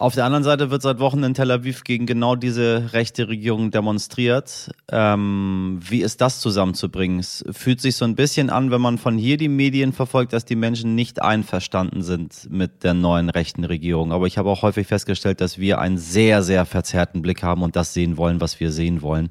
Auf 0.00 0.14
der 0.14 0.24
anderen 0.24 0.44
Seite 0.44 0.70
wird 0.70 0.80
seit 0.80 1.00
Wochen 1.00 1.24
in 1.24 1.34
Tel 1.34 1.50
Aviv 1.50 1.82
gegen 1.82 2.06
genau 2.06 2.36
diese 2.36 2.92
rechte 2.92 3.26
Regierung 3.26 3.72
demonstriert. 3.72 4.70
Ähm, 4.92 5.80
wie 5.82 6.02
ist 6.02 6.20
das 6.20 6.38
zusammenzubringen? 6.38 7.18
Es 7.18 7.44
fühlt 7.50 7.80
sich 7.80 7.96
so 7.96 8.04
ein 8.04 8.14
bisschen 8.14 8.48
an, 8.48 8.70
wenn 8.70 8.80
man 8.80 8.98
von 8.98 9.18
hier 9.18 9.36
die 9.38 9.48
Medien 9.48 9.92
verfolgt, 9.92 10.32
dass 10.32 10.44
die 10.44 10.54
Menschen 10.54 10.94
nicht 10.94 11.20
einverstanden 11.20 12.02
sind 12.02 12.48
mit 12.48 12.84
der 12.84 12.94
neuen 12.94 13.28
rechten 13.28 13.64
Regierung. 13.64 14.12
Aber 14.12 14.28
ich 14.28 14.38
habe 14.38 14.50
auch 14.50 14.62
häufig 14.62 14.86
festgestellt, 14.86 15.40
dass 15.40 15.58
wir 15.58 15.80
einen 15.80 15.98
sehr, 15.98 16.44
sehr 16.44 16.64
verzerrten 16.64 17.20
Blick 17.20 17.42
haben 17.42 17.64
und 17.64 17.74
das 17.74 17.92
sehen 17.92 18.16
wollen, 18.16 18.40
was 18.40 18.60
wir 18.60 18.70
sehen 18.70 19.02
wollen. 19.02 19.30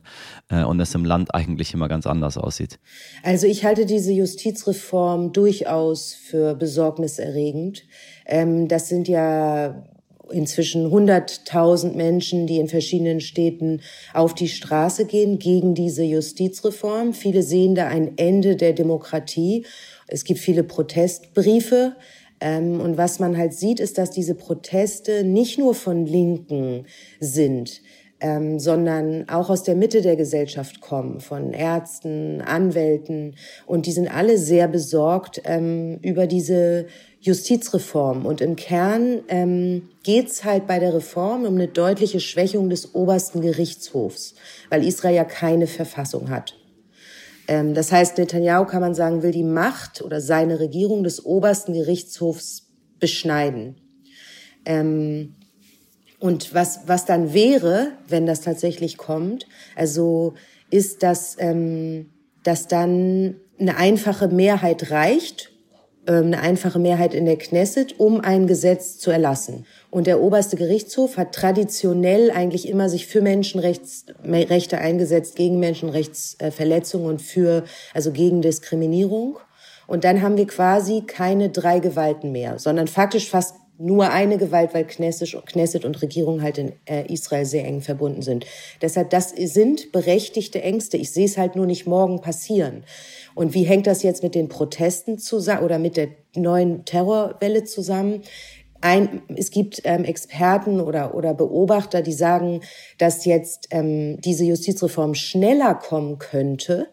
Äh, 0.49 0.65
und 0.65 0.82
es 0.82 0.93
im 0.93 1.06
Land 1.06 1.34
eigentlich 1.34 1.73
immer 1.73 1.88
ganz 1.88 2.06
anders 2.06 2.38
aussieht. 2.38 2.77
Also 3.23 3.47
ich 3.47 3.63
halte 3.63 3.86
diese 3.86 4.12
Justizreform 4.12 5.32
durchaus 5.32 6.13
für 6.13 6.56
besorgniserregend. 6.56 7.84
Ähm, 8.25 8.67
das 8.67 8.89
sind 8.89 9.08
ja 9.08 9.82
inzwischen 10.31 10.87
100.000 10.87 11.95
Menschen, 11.95 12.47
die 12.47 12.57
in 12.57 12.67
verschiedenen 12.67 13.19
Städten 13.19 13.81
auf 14.13 14.33
die 14.33 14.47
Straße 14.47 15.05
gehen 15.05 15.39
gegen 15.39 15.75
diese 15.75 16.03
Justizreform. 16.03 17.13
Viele 17.13 17.43
sehen 17.43 17.75
da 17.75 17.87
ein 17.87 18.17
Ende 18.17 18.55
der 18.55 18.73
Demokratie. 18.73 19.65
Es 20.07 20.23
gibt 20.23 20.39
viele 20.39 20.63
Protestbriefe. 20.63 21.95
Ähm, 22.39 22.79
und 22.79 22.97
was 22.97 23.19
man 23.19 23.37
halt 23.37 23.53
sieht, 23.53 23.79
ist, 23.79 23.97
dass 23.97 24.11
diese 24.11 24.35
Proteste 24.35 25.23
nicht 25.23 25.57
nur 25.57 25.73
von 25.73 26.05
Linken 26.05 26.85
sind, 27.19 27.81
ähm, 28.19 28.59
sondern 28.59 29.27
auch 29.29 29.49
aus 29.49 29.63
der 29.63 29.75
Mitte 29.75 30.01
der 30.01 30.15
Gesellschaft 30.15 30.81
kommen, 30.81 31.19
von 31.19 31.53
Ärzten, 31.53 32.41
Anwälten. 32.41 33.35
Und 33.65 33.85
die 33.85 33.91
sind 33.91 34.07
alle 34.07 34.37
sehr 34.37 34.67
besorgt 34.67 35.41
ähm, 35.45 35.99
über 36.01 36.27
diese 36.27 36.87
Justizreform. 37.27 38.25
Und 38.25 38.41
im 38.41 38.55
Kern 38.55 39.21
ähm, 39.27 39.89
geht 40.03 40.29
es 40.29 40.43
halt 40.43 40.65
bei 40.65 40.79
der 40.79 40.93
Reform 40.93 41.45
um 41.45 41.55
eine 41.55 41.67
deutliche 41.67 42.19
Schwächung 42.19 42.69
des 42.69 42.95
obersten 42.95 43.41
Gerichtshofs, 43.41 44.35
weil 44.69 44.85
Israel 44.85 45.15
ja 45.15 45.25
keine 45.25 45.67
Verfassung 45.67 46.29
hat. 46.29 46.55
Ähm, 47.47 47.73
das 47.73 47.91
heißt, 47.91 48.17
Netanyahu 48.17 48.65
kann 48.65 48.81
man 48.81 48.95
sagen, 48.95 49.23
will 49.23 49.31
die 49.31 49.43
Macht 49.43 50.01
oder 50.01 50.21
seine 50.21 50.59
Regierung 50.59 51.03
des 51.03 51.25
obersten 51.25 51.73
Gerichtshofs 51.73 52.67
beschneiden. 52.99 53.75
Ähm, 54.65 55.35
und 56.19 56.53
was, 56.53 56.81
was 56.87 57.05
dann 57.05 57.33
wäre, 57.33 57.91
wenn 58.07 58.25
das 58.25 58.41
tatsächlich 58.41 58.97
kommt, 58.97 59.45
also 59.75 60.33
ist, 60.71 61.03
dass, 61.03 61.35
ähm, 61.39 62.09
dass 62.43 62.67
dann 62.67 63.35
eine 63.59 63.77
einfache 63.77 64.27
Mehrheit 64.27 64.91
reicht, 64.91 65.51
eine 66.11 66.39
einfache 66.39 66.79
Mehrheit 66.79 67.13
in 67.13 67.25
der 67.25 67.37
Knesset, 67.37 67.99
um 67.99 68.21
ein 68.21 68.47
Gesetz 68.47 68.97
zu 68.97 69.11
erlassen. 69.11 69.65
Und 69.89 70.07
der 70.07 70.21
oberste 70.21 70.55
Gerichtshof 70.55 71.17
hat 71.17 71.33
traditionell 71.33 72.31
eigentlich 72.31 72.67
immer 72.67 72.89
sich 72.89 73.07
für 73.07 73.21
Menschenrechte 73.21 74.77
eingesetzt, 74.77 75.35
gegen 75.35 75.59
Menschenrechtsverletzungen 75.59 77.07
und 77.07 77.21
für, 77.21 77.63
also 77.93 78.11
gegen 78.11 78.41
Diskriminierung. 78.41 79.37
Und 79.85 80.03
dann 80.03 80.21
haben 80.21 80.37
wir 80.37 80.47
quasi 80.47 81.03
keine 81.05 81.49
drei 81.49 81.79
Gewalten 81.79 82.31
mehr, 82.31 82.59
sondern 82.59 82.87
faktisch 82.87 83.29
fast 83.29 83.55
nur 83.79 84.09
eine 84.09 84.37
Gewalt, 84.37 84.73
weil 84.73 84.85
Knesset 84.85 85.85
und 85.85 86.01
Regierung 86.01 86.41
halt 86.41 86.57
in 86.57 86.71
äh, 86.85 87.11
Israel 87.11 87.45
sehr 87.45 87.65
eng 87.65 87.81
verbunden 87.81 88.21
sind. 88.21 88.45
Deshalb, 88.81 89.11
das 89.11 89.29
sind 89.29 89.91
berechtigte 89.91 90.61
Ängste. 90.61 90.97
Ich 90.97 91.11
sehe 91.11 91.25
es 91.25 91.37
halt 91.37 91.55
nur 91.55 91.65
nicht 91.65 91.85
morgen 91.85 92.21
passieren. 92.21 92.83
Und 93.35 93.53
wie 93.53 93.63
hängt 93.63 93.85
das 93.85 94.01
jetzt 94.01 94.23
mit 94.23 94.33
den 94.33 94.49
Protesten 94.49 95.19
zusammen 95.19 95.63
oder 95.63 95.77
mit 95.77 95.95
der 95.95 96.09
neuen 96.35 96.85
Terrorwelle 96.85 97.65
zusammen? 97.65 98.23
Ein, 98.81 99.21
es 99.35 99.51
gibt 99.51 99.81
ähm, 99.85 100.03
Experten 100.03 100.79
oder, 100.79 101.15
oder 101.15 101.33
Beobachter, 101.33 102.01
die 102.01 102.13
sagen, 102.13 102.61
dass 102.97 103.25
jetzt 103.25 103.67
ähm, 103.71 104.19
diese 104.21 104.43
Justizreform 104.43 105.13
schneller 105.15 105.75
kommen 105.75 106.19
könnte, 106.19 106.87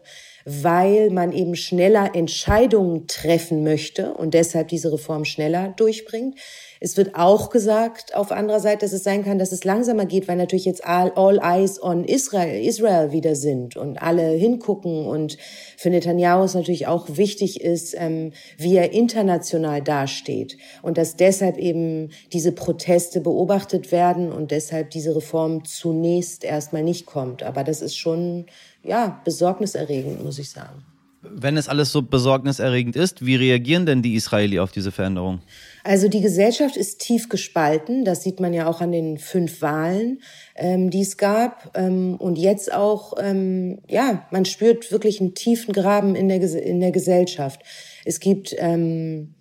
weil 0.45 1.09
man 1.09 1.31
eben 1.31 1.55
schneller 1.55 2.11
Entscheidungen 2.13 3.07
treffen 3.07 3.63
möchte 3.63 4.13
und 4.13 4.33
deshalb 4.35 4.67
diese 4.67 4.91
Reform 4.93 5.25
schneller 5.25 5.73
durchbringt. 5.75 6.37
Es 6.79 6.97
wird 6.97 7.15
auch 7.15 7.49
gesagt 7.49 8.15
auf 8.15 8.31
anderer 8.31 8.59
Seite, 8.59 8.85
dass 8.85 8.93
es 8.93 9.03
sein 9.03 9.23
kann, 9.23 9.39
dass 9.39 9.51
es 9.51 9.63
langsamer 9.63 10.05
geht, 10.05 10.27
weil 10.27 10.35
natürlich 10.35 10.65
jetzt 10.65 10.85
all, 10.85 11.11
all 11.15 11.39
eyes 11.41 11.81
on 11.81 12.03
Israel, 12.03 12.63
Israel 12.65 13.11
wieder 13.11 13.35
sind 13.35 13.77
und 13.77 14.01
alle 14.01 14.29
hingucken 14.31 15.05
und 15.05 15.37
für 15.77 15.89
Netanyahu 15.89 16.43
es 16.43 16.53
natürlich 16.53 16.87
auch 16.87 17.07
wichtig 17.09 17.61
ist, 17.61 17.95
ähm, 17.97 18.31
wie 18.57 18.75
er 18.75 18.91
international 18.91 19.81
dasteht 19.81 20.57
und 20.81 20.97
dass 20.97 21.15
deshalb 21.15 21.57
eben 21.57 22.09
diese 22.33 22.51
Proteste 22.51 23.21
beobachtet 23.21 23.91
werden 23.91 24.31
und 24.31 24.51
deshalb 24.51 24.89
diese 24.91 25.15
Reform 25.15 25.65
zunächst 25.65 26.43
erstmal 26.43 26.83
nicht 26.83 27.05
kommt. 27.05 27.43
Aber 27.43 27.63
das 27.63 27.81
ist 27.81 27.95
schon, 27.95 28.45
ja, 28.83 29.21
besorgniserregend, 29.23 30.23
muss 30.23 30.39
ich 30.39 30.49
sagen. 30.49 30.83
Wenn 31.31 31.57
es 31.57 31.67
alles 31.67 31.91
so 31.91 32.01
besorgniserregend 32.01 32.95
ist, 32.95 33.25
wie 33.25 33.35
reagieren 33.35 33.85
denn 33.85 34.01
die 34.01 34.15
Israeli 34.15 34.59
auf 34.59 34.71
diese 34.71 34.91
Veränderung? 34.91 35.41
Also 35.83 36.07
die 36.07 36.21
Gesellschaft 36.21 36.77
ist 36.77 36.99
tief 36.99 37.29
gespalten. 37.29 38.05
Das 38.05 38.23
sieht 38.23 38.39
man 38.39 38.53
ja 38.53 38.67
auch 38.67 38.81
an 38.81 38.91
den 38.91 39.17
fünf 39.17 39.61
Wahlen, 39.61 40.21
ähm, 40.55 40.89
die 40.89 41.01
es 41.01 41.17
gab. 41.17 41.77
Ähm, 41.77 42.15
und 42.17 42.37
jetzt 42.37 42.73
auch, 42.73 43.13
ähm, 43.19 43.79
ja, 43.89 44.27
man 44.31 44.45
spürt 44.45 44.91
wirklich 44.91 45.21
einen 45.21 45.35
tiefen 45.35 45.73
Graben 45.73 46.15
in 46.15 46.27
der, 46.27 46.41
in 46.41 46.79
der 46.79 46.91
Gesellschaft. 46.91 47.61
Es 48.03 48.19
gibt 48.19 48.55
ähm, 48.57 49.35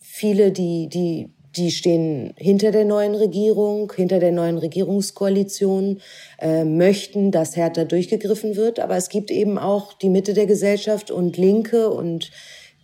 viele, 0.00 0.52
die, 0.52 0.88
die 0.88 1.35
die 1.56 1.70
stehen 1.70 2.34
hinter 2.36 2.70
der 2.70 2.84
neuen 2.84 3.14
Regierung, 3.14 3.92
hinter 3.94 4.20
der 4.20 4.32
neuen 4.32 4.58
Regierungskoalition, 4.58 6.00
äh, 6.38 6.64
möchten, 6.64 7.30
dass 7.30 7.56
härter 7.56 7.84
durchgegriffen 7.84 8.56
wird. 8.56 8.80
Aber 8.80 8.96
es 8.96 9.08
gibt 9.08 9.30
eben 9.30 9.58
auch 9.58 9.94
die 9.94 10.10
Mitte 10.10 10.34
der 10.34 10.46
Gesellschaft 10.46 11.10
und 11.10 11.36
Linke 11.36 11.90
und 11.90 12.30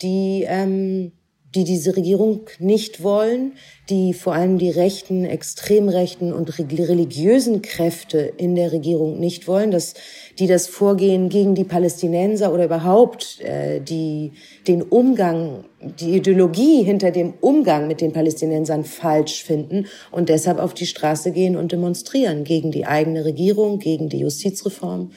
die 0.00 0.44
ähm, 0.48 1.12
die 1.54 1.64
diese 1.64 1.96
Regierung 1.96 2.46
nicht 2.58 3.02
wollen, 3.02 3.52
die 3.90 4.14
vor 4.14 4.32
allem 4.34 4.56
die 4.56 4.70
rechten, 4.70 5.24
extrem 5.24 5.88
rechten 5.88 6.32
und 6.32 6.58
religiösen 6.58 7.60
Kräfte 7.60 8.32
in 8.36 8.54
der 8.54 8.72
Regierung 8.72 9.20
nicht 9.20 9.46
wollen, 9.48 9.70
dass 9.70 9.94
die 10.38 10.46
das 10.46 10.66
Vorgehen 10.66 11.28
gegen 11.28 11.54
die 11.54 11.64
Palästinenser 11.64 12.54
oder 12.54 12.64
überhaupt 12.64 13.40
äh, 13.42 13.80
die 13.80 14.32
den 14.66 14.82
Umgang, 14.82 15.64
die 16.00 16.16
Ideologie 16.16 16.84
hinter 16.84 17.10
dem 17.10 17.34
Umgang 17.40 17.86
mit 17.86 18.00
den 18.00 18.12
Palästinensern 18.12 18.84
falsch 18.84 19.44
finden 19.44 19.86
und 20.10 20.30
deshalb 20.30 20.58
auf 20.58 20.72
die 20.72 20.86
Straße 20.86 21.32
gehen 21.32 21.56
und 21.56 21.72
demonstrieren 21.72 22.44
gegen 22.44 22.70
die 22.70 22.86
eigene 22.86 23.26
Regierung, 23.26 23.78
gegen 23.78 24.08
die 24.08 24.20
Justizreform, 24.20 25.10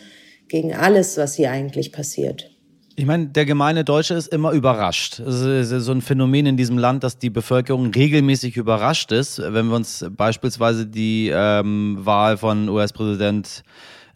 gegen 0.50 0.74
alles, 0.74 1.16
was 1.18 1.36
hier 1.36 1.52
eigentlich 1.52 1.94
passiert. 1.94 2.55
Ich 2.98 3.06
meine, 3.06 3.28
der 3.28 3.46
gemeine 3.46 3.84
Deutsche 3.84 4.14
ist 4.14 4.28
immer 4.28 4.52
überrascht. 4.52 5.20
Es 5.20 5.42
ist 5.42 5.70
so 5.84 5.92
ein 5.92 6.02
Phänomen 6.02 6.46
in 6.46 6.56
diesem 6.56 6.78
Land, 6.78 7.04
dass 7.04 7.18
die 7.18 7.30
Bevölkerung 7.30 7.92
regelmäßig 7.92 8.56
überrascht 8.56 9.12
ist. 9.12 9.38
Wenn 9.38 9.68
wir 9.68 9.76
uns 9.76 10.06
beispielsweise 10.10 10.88
die 10.88 11.30
ähm, 11.34 11.98
Wahl 12.00 12.38
von 12.38 12.70
US-Präsident 12.70 13.64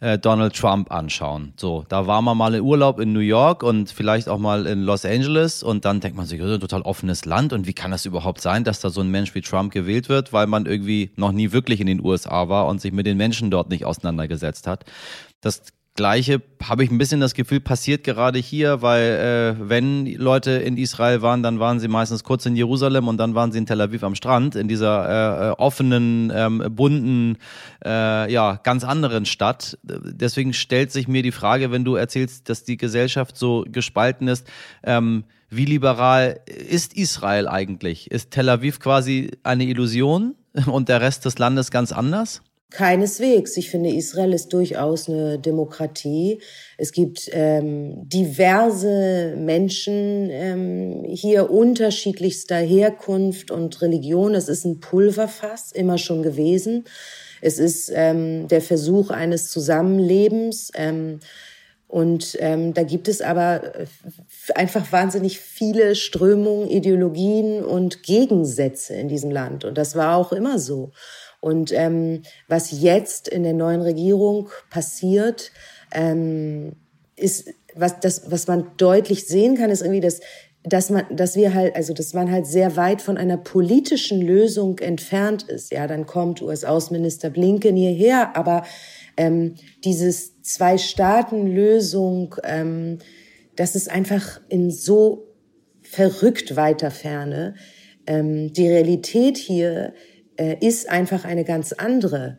äh, 0.00 0.18
Donald 0.18 0.56
Trump 0.56 0.90
anschauen. 0.90 1.52
So, 1.58 1.84
da 1.90 2.06
war 2.06 2.22
man 2.22 2.38
mal 2.38 2.54
in 2.54 2.62
Urlaub 2.62 3.00
in 3.00 3.12
New 3.12 3.20
York 3.20 3.62
und 3.62 3.90
vielleicht 3.90 4.30
auch 4.30 4.38
mal 4.38 4.66
in 4.66 4.82
Los 4.82 5.04
Angeles 5.04 5.62
und 5.62 5.84
dann 5.84 6.00
denkt 6.00 6.16
man 6.16 6.24
sich, 6.24 6.40
das 6.40 6.48
ist 6.48 6.54
ein 6.54 6.60
total 6.60 6.82
offenes 6.82 7.26
Land 7.26 7.52
und 7.52 7.66
wie 7.66 7.74
kann 7.74 7.90
das 7.90 8.06
überhaupt 8.06 8.40
sein, 8.40 8.64
dass 8.64 8.80
da 8.80 8.88
so 8.88 9.02
ein 9.02 9.10
Mensch 9.10 9.34
wie 9.34 9.42
Trump 9.42 9.72
gewählt 9.72 10.08
wird, 10.08 10.32
weil 10.32 10.46
man 10.46 10.64
irgendwie 10.64 11.10
noch 11.16 11.32
nie 11.32 11.52
wirklich 11.52 11.80
in 11.80 11.86
den 11.86 12.02
USA 12.02 12.48
war 12.48 12.66
und 12.66 12.80
sich 12.80 12.92
mit 12.92 13.04
den 13.04 13.18
Menschen 13.18 13.50
dort 13.50 13.68
nicht 13.68 13.84
auseinandergesetzt 13.84 14.66
hat. 14.66 14.86
Das 15.42 15.64
Gleiche 16.00 16.40
habe 16.62 16.82
ich 16.82 16.90
ein 16.90 16.96
bisschen 16.96 17.20
das 17.20 17.34
Gefühl, 17.34 17.60
passiert 17.60 18.04
gerade 18.04 18.38
hier, 18.38 18.80
weil 18.80 19.02
äh, 19.58 19.68
wenn 19.68 20.06
Leute 20.06 20.52
in 20.52 20.78
Israel 20.78 21.20
waren, 21.20 21.42
dann 21.42 21.60
waren 21.60 21.78
sie 21.78 21.88
meistens 21.88 22.24
kurz 22.24 22.46
in 22.46 22.56
Jerusalem 22.56 23.06
und 23.06 23.18
dann 23.18 23.34
waren 23.34 23.52
sie 23.52 23.58
in 23.58 23.66
Tel 23.66 23.82
Aviv 23.82 24.02
am 24.02 24.14
Strand, 24.14 24.56
in 24.56 24.66
dieser 24.66 24.94
äh, 25.08 25.48
äh 25.48 25.50
offenen, 25.58 26.32
ähm, 26.34 26.64
bunten, 26.70 27.36
äh, 27.84 28.32
ja, 28.32 28.58
ganz 28.62 28.82
anderen 28.82 29.26
Stadt. 29.26 29.76
Deswegen 29.82 30.54
stellt 30.54 30.90
sich 30.90 31.06
mir 31.06 31.22
die 31.22 31.32
Frage, 31.32 31.70
wenn 31.70 31.84
du 31.84 31.96
erzählst, 31.96 32.48
dass 32.48 32.64
die 32.64 32.78
Gesellschaft 32.78 33.36
so 33.36 33.66
gespalten 33.70 34.26
ist, 34.26 34.46
ähm, 34.82 35.24
wie 35.50 35.66
liberal 35.66 36.40
ist 36.46 36.94
Israel 36.94 37.46
eigentlich? 37.46 38.10
Ist 38.10 38.30
Tel 38.30 38.48
Aviv 38.48 38.80
quasi 38.80 39.32
eine 39.42 39.64
Illusion 39.64 40.34
und 40.64 40.88
der 40.88 41.02
Rest 41.02 41.26
des 41.26 41.36
Landes 41.36 41.70
ganz 41.70 41.92
anders? 41.92 42.40
Keineswegs. 42.70 43.56
Ich 43.56 43.70
finde, 43.70 43.90
Israel 43.90 44.32
ist 44.32 44.52
durchaus 44.52 45.08
eine 45.08 45.38
Demokratie. 45.38 46.40
Es 46.78 46.92
gibt 46.92 47.28
ähm, 47.32 48.08
diverse 48.08 49.34
Menschen 49.36 50.28
ähm, 50.30 51.04
hier 51.06 51.50
unterschiedlichster 51.50 52.56
Herkunft 52.56 53.50
und 53.50 53.82
Religion. 53.82 54.34
Es 54.34 54.48
ist 54.48 54.64
ein 54.64 54.80
Pulverfass, 54.80 55.72
immer 55.72 55.98
schon 55.98 56.22
gewesen. 56.22 56.84
Es 57.40 57.58
ist 57.58 57.90
ähm, 57.94 58.48
der 58.48 58.60
Versuch 58.60 59.10
eines 59.10 59.50
Zusammenlebens. 59.50 60.70
Ähm, 60.74 61.20
und 61.88 62.36
ähm, 62.38 62.72
da 62.72 62.84
gibt 62.84 63.08
es 63.08 63.20
aber 63.20 63.62
einfach 64.54 64.92
wahnsinnig 64.92 65.40
viele 65.40 65.96
Strömungen, 65.96 66.70
Ideologien 66.70 67.64
und 67.64 68.04
Gegensätze 68.04 68.94
in 68.94 69.08
diesem 69.08 69.32
Land. 69.32 69.64
Und 69.64 69.76
das 69.76 69.96
war 69.96 70.16
auch 70.16 70.30
immer 70.30 70.60
so. 70.60 70.92
Und 71.40 71.72
ähm, 71.72 72.22
was 72.48 72.70
jetzt 72.82 73.28
in 73.28 73.42
der 73.42 73.54
neuen 73.54 73.80
Regierung 73.80 74.50
passiert, 74.68 75.52
ähm, 75.92 76.76
ist, 77.16 77.48
was, 77.74 78.00
das, 78.00 78.30
was 78.30 78.46
man 78.46 78.70
deutlich 78.76 79.26
sehen 79.26 79.56
kann, 79.56 79.70
ist 79.70 79.80
irgendwie, 79.80 80.00
dass 80.00 80.20
dass 80.62 80.90
man, 80.90 81.04
dass 81.10 81.36
wir 81.36 81.54
halt, 81.54 81.74
also 81.74 81.94
dass 81.94 82.12
man 82.12 82.30
halt 82.30 82.46
sehr 82.46 82.76
weit 82.76 83.00
von 83.00 83.16
einer 83.16 83.38
politischen 83.38 84.20
Lösung 84.20 84.78
entfernt 84.78 85.44
ist. 85.44 85.72
Ja, 85.72 85.86
dann 85.86 86.04
kommt 86.04 86.42
US-Außenminister 86.42 87.30
Blinken 87.30 87.76
hierher, 87.76 88.36
aber 88.36 88.64
ähm, 89.16 89.54
dieses 89.84 90.42
Zwei-Staaten-Lösung, 90.42 92.36
ähm, 92.44 92.98
das 93.56 93.74
ist 93.74 93.90
einfach 93.90 94.40
in 94.48 94.70
so 94.70 95.28
verrückt 95.82 96.56
weiter 96.56 96.90
Ferne. 96.90 97.54
Ähm, 98.06 98.52
die 98.52 98.68
Realität 98.68 99.38
hier 99.38 99.94
äh, 100.40 100.56
ist 100.60 100.88
einfach 100.88 101.24
eine 101.24 101.44
ganz 101.44 101.72
andere. 101.72 102.38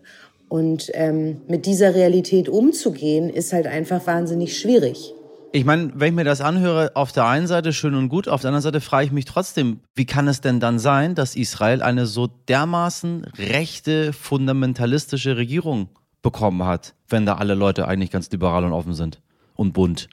Und 0.50 0.92
ähm, 0.96 1.42
mit 1.48 1.66
dieser 1.66 1.96
Realität 1.96 2.50
umzugehen, 2.50 3.30
ist 3.30 3.54
halt 3.54 3.68
einfach 3.68 4.06
wahnsinnig 4.08 4.58
schwierig. 4.58 5.14
Ich 5.54 5.66
meine, 5.66 5.92
wenn 5.96 6.10
ich 6.10 6.16
mir 6.16 6.24
das 6.24 6.42
anhöre, 6.42 6.92
auf 6.96 7.12
der 7.12 7.26
einen 7.26 7.46
Seite 7.46 7.74
schön 7.74 7.94
und 7.94 8.10
gut, 8.10 8.28
auf 8.28 8.42
der 8.42 8.50
anderen 8.50 8.64
Seite 8.64 8.82
frage 8.82 9.06
ich 9.06 9.12
mich 9.12 9.26
trotzdem, 9.26 9.82
wie 9.96 10.06
kann 10.06 10.28
es 10.28 10.42
denn 10.42 10.60
dann 10.60 10.80
sein, 10.80 11.14
dass 11.14 11.36
Israel 11.36 11.82
eine 11.82 12.06
so 12.06 12.28
dermaßen 12.28 13.26
rechte, 13.38 14.14
fundamentalistische 14.14 15.38
Regierung 15.38 15.90
bekommen 16.22 16.66
hat, 16.66 16.96
wenn 17.08 17.26
da 17.26 17.36
alle 17.36 17.54
Leute 17.54 17.88
eigentlich 17.88 18.12
ganz 18.12 18.32
liberal 18.32 18.66
und 18.66 18.74
offen 18.74 18.94
sind 18.94 19.22
und 19.56 19.74
bunt? 19.74 20.10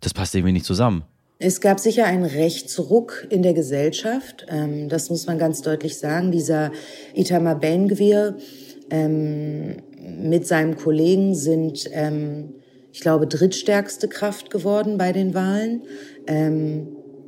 Das 0.00 0.12
passt 0.12 0.34
irgendwie 0.34 0.52
nicht 0.52 0.66
zusammen. 0.66 1.04
Es 1.44 1.60
gab 1.60 1.80
sicher 1.80 2.04
einen 2.04 2.24
Rechtsruck 2.24 3.26
in 3.28 3.42
der 3.42 3.52
Gesellschaft. 3.52 4.46
Ähm, 4.48 4.88
das 4.88 5.10
muss 5.10 5.26
man 5.26 5.38
ganz 5.38 5.60
deutlich 5.60 5.98
sagen. 5.98 6.30
Dieser 6.30 6.70
Itamar 7.14 7.58
Ben-Gvir 7.58 8.36
ähm, 8.90 9.78
mit 9.98 10.46
seinem 10.46 10.76
Kollegen 10.76 11.34
sind, 11.34 11.90
ähm, 11.90 12.54
ich 12.92 13.00
glaube, 13.00 13.26
drittstärkste 13.26 14.06
Kraft 14.06 14.50
geworden 14.50 14.98
bei 14.98 15.10
den 15.10 15.34
Wahlen. 15.34 15.82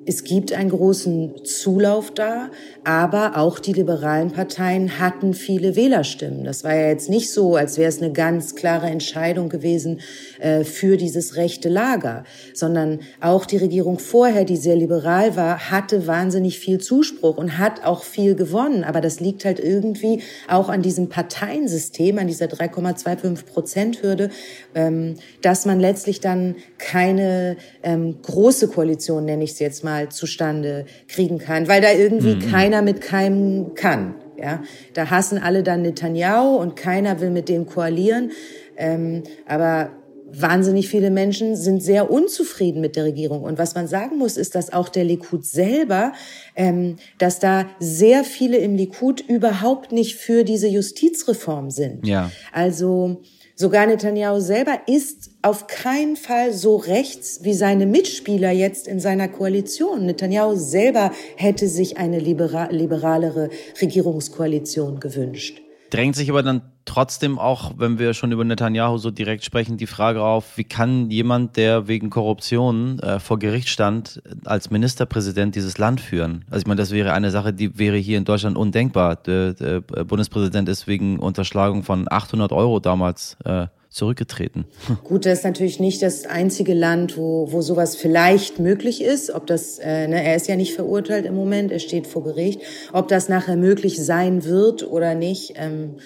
Es 0.06 0.24
gibt 0.24 0.52
einen 0.52 0.68
großen 0.68 1.44
Zulauf 1.44 2.10
da, 2.10 2.50
aber 2.84 3.38
auch 3.38 3.58
die 3.58 3.72
liberalen 3.72 4.30
Parteien 4.30 4.98
hatten 4.98 5.32
viele 5.32 5.76
Wählerstimmen. 5.76 6.44
Das 6.44 6.62
war 6.62 6.74
ja 6.74 6.88
jetzt 6.88 7.08
nicht 7.08 7.32
so, 7.32 7.56
als 7.56 7.78
wäre 7.78 7.88
es 7.88 8.02
eine 8.02 8.12
ganz 8.12 8.54
klare 8.54 8.86
Entscheidung 8.88 9.48
gewesen 9.48 10.00
äh, 10.40 10.64
für 10.64 10.98
dieses 10.98 11.36
rechte 11.36 11.70
Lager, 11.70 12.24
sondern 12.52 13.00
auch 13.20 13.46
die 13.46 13.56
Regierung 13.56 13.98
vorher, 13.98 14.44
die 14.44 14.58
sehr 14.58 14.76
liberal 14.76 15.36
war, 15.36 15.70
hatte 15.70 16.06
wahnsinnig 16.06 16.58
viel 16.58 16.78
Zuspruch 16.78 17.38
und 17.38 17.56
hat 17.58 17.84
auch 17.84 18.02
viel 18.02 18.34
gewonnen. 18.34 18.84
Aber 18.84 19.00
das 19.00 19.20
liegt 19.20 19.46
halt 19.46 19.58
irgendwie 19.58 20.22
auch 20.48 20.68
an 20.68 20.82
diesem 20.82 21.08
Parteiensystem, 21.08 22.18
an 22.18 22.26
dieser 22.26 22.46
3,25 22.46 23.46
Prozent 23.46 24.02
Hürde, 24.02 24.28
ähm, 24.74 25.14
dass 25.40 25.64
man 25.64 25.80
letztlich 25.80 26.20
dann 26.20 26.56
keine 26.76 27.56
ähm, 27.82 28.20
große 28.20 28.68
Koalition, 28.68 29.24
nenne 29.24 29.44
ich 29.44 29.52
es 29.52 29.58
jetzt 29.60 29.82
mal, 29.82 29.93
zustande 30.08 30.86
kriegen 31.08 31.38
kann, 31.38 31.68
weil 31.68 31.80
da 31.80 31.92
irgendwie 31.92 32.36
mhm. 32.36 32.50
keiner 32.50 32.82
mit 32.82 33.00
keinem 33.00 33.74
kann. 33.74 34.14
Ja, 34.36 34.62
da 34.94 35.10
hassen 35.10 35.38
alle 35.38 35.62
dann 35.62 35.82
Netanyahu 35.82 36.56
und 36.56 36.74
keiner 36.74 37.20
will 37.20 37.30
mit 37.30 37.48
dem 37.48 37.66
koalieren. 37.66 38.32
Ähm, 38.76 39.22
aber 39.46 39.90
wahnsinnig 40.26 40.88
viele 40.88 41.10
Menschen 41.10 41.54
sind 41.54 41.82
sehr 41.82 42.10
unzufrieden 42.10 42.80
mit 42.80 42.96
der 42.96 43.04
Regierung. 43.04 43.42
Und 43.42 43.58
was 43.58 43.76
man 43.76 43.86
sagen 43.86 44.18
muss, 44.18 44.36
ist, 44.36 44.56
dass 44.56 44.72
auch 44.72 44.88
der 44.88 45.04
Likud 45.04 45.44
selber, 45.46 46.12
ähm, 46.56 46.96
dass 47.18 47.38
da 47.38 47.66
sehr 47.78 48.24
viele 48.24 48.56
im 48.56 48.74
Likud 48.74 49.20
überhaupt 49.20 49.92
nicht 49.92 50.16
für 50.16 50.42
diese 50.42 50.66
Justizreform 50.66 51.70
sind. 51.70 52.04
Ja. 52.04 52.32
Also 52.52 53.20
Sogar 53.56 53.86
Netanyahu 53.86 54.40
selber 54.40 54.80
ist 54.86 55.30
auf 55.44 55.66
keinen 55.66 56.16
Fall 56.16 56.52
so 56.54 56.76
rechts 56.76 57.40
wie 57.42 57.52
seine 57.52 57.86
Mitspieler 57.86 58.50
jetzt 58.50 58.88
in 58.88 58.98
seiner 58.98 59.28
Koalition. 59.28 60.06
Netanyahu 60.06 60.56
selber 60.56 61.10
hätte 61.36 61.68
sich 61.68 61.98
eine 61.98 62.18
liberalere 62.18 63.50
Regierungskoalition 63.80 65.00
gewünscht. 65.00 65.60
Drängt 65.90 66.16
sich 66.16 66.30
aber 66.30 66.42
dann 66.42 66.62
trotzdem 66.86 67.38
auch, 67.38 67.74
wenn 67.76 67.98
wir 67.98 68.14
schon 68.14 68.32
über 68.32 68.42
Netanyahu 68.42 68.96
so 68.96 69.10
direkt 69.10 69.44
sprechen, 69.44 69.76
die 69.76 69.86
Frage 69.86 70.22
auf, 70.22 70.56
wie 70.56 70.64
kann 70.64 71.10
jemand, 71.10 71.56
der 71.56 71.86
wegen 71.88 72.10
Korruption 72.10 72.98
äh, 73.00 73.20
vor 73.20 73.38
Gericht 73.38 73.68
stand, 73.68 74.22
als 74.44 74.70
Ministerpräsident 74.70 75.54
dieses 75.54 75.78
Land 75.78 76.00
führen? 76.00 76.46
Also 76.50 76.62
ich 76.62 76.66
meine, 76.66 76.80
das 76.80 76.90
wäre 76.90 77.12
eine 77.12 77.30
Sache, 77.30 77.52
die 77.52 77.78
wäre 77.78 77.96
hier 77.96 78.18
in 78.18 78.24
Deutschland 78.24 78.56
undenkbar. 78.56 79.16
Der, 79.16 79.52
der 79.52 79.80
Bundespräsident 79.82 80.68
ist 80.68 80.86
wegen 80.86 81.18
Unterschlagung 81.18 81.82
von 81.82 82.06
800 82.10 82.50
Euro 82.50 82.80
damals 82.80 83.36
äh, 83.44 83.66
zurückgetreten. 83.94 84.64
Gut, 85.04 85.24
das 85.24 85.38
ist 85.38 85.44
natürlich 85.44 85.78
nicht 85.78 86.02
das 86.02 86.26
einzige 86.26 86.74
Land, 86.74 87.16
wo, 87.16 87.52
wo 87.52 87.62
sowas 87.62 87.94
vielleicht 87.94 88.58
möglich 88.58 89.02
ist. 89.02 89.30
Ob 89.30 89.46
das, 89.46 89.78
äh, 89.78 90.08
ne, 90.08 90.22
er 90.22 90.34
ist 90.34 90.48
ja 90.48 90.56
nicht 90.56 90.74
verurteilt 90.74 91.26
im 91.26 91.36
Moment, 91.36 91.70
er 91.70 91.78
steht 91.78 92.06
vor 92.06 92.24
Gericht. 92.24 92.60
Ob 92.92 93.08
das 93.08 93.28
nachher 93.28 93.56
möglich 93.56 94.04
sein 94.04 94.44
wird 94.44 94.86
oder 94.90 95.14
nicht, 95.14 95.54
ähm, 95.56 95.96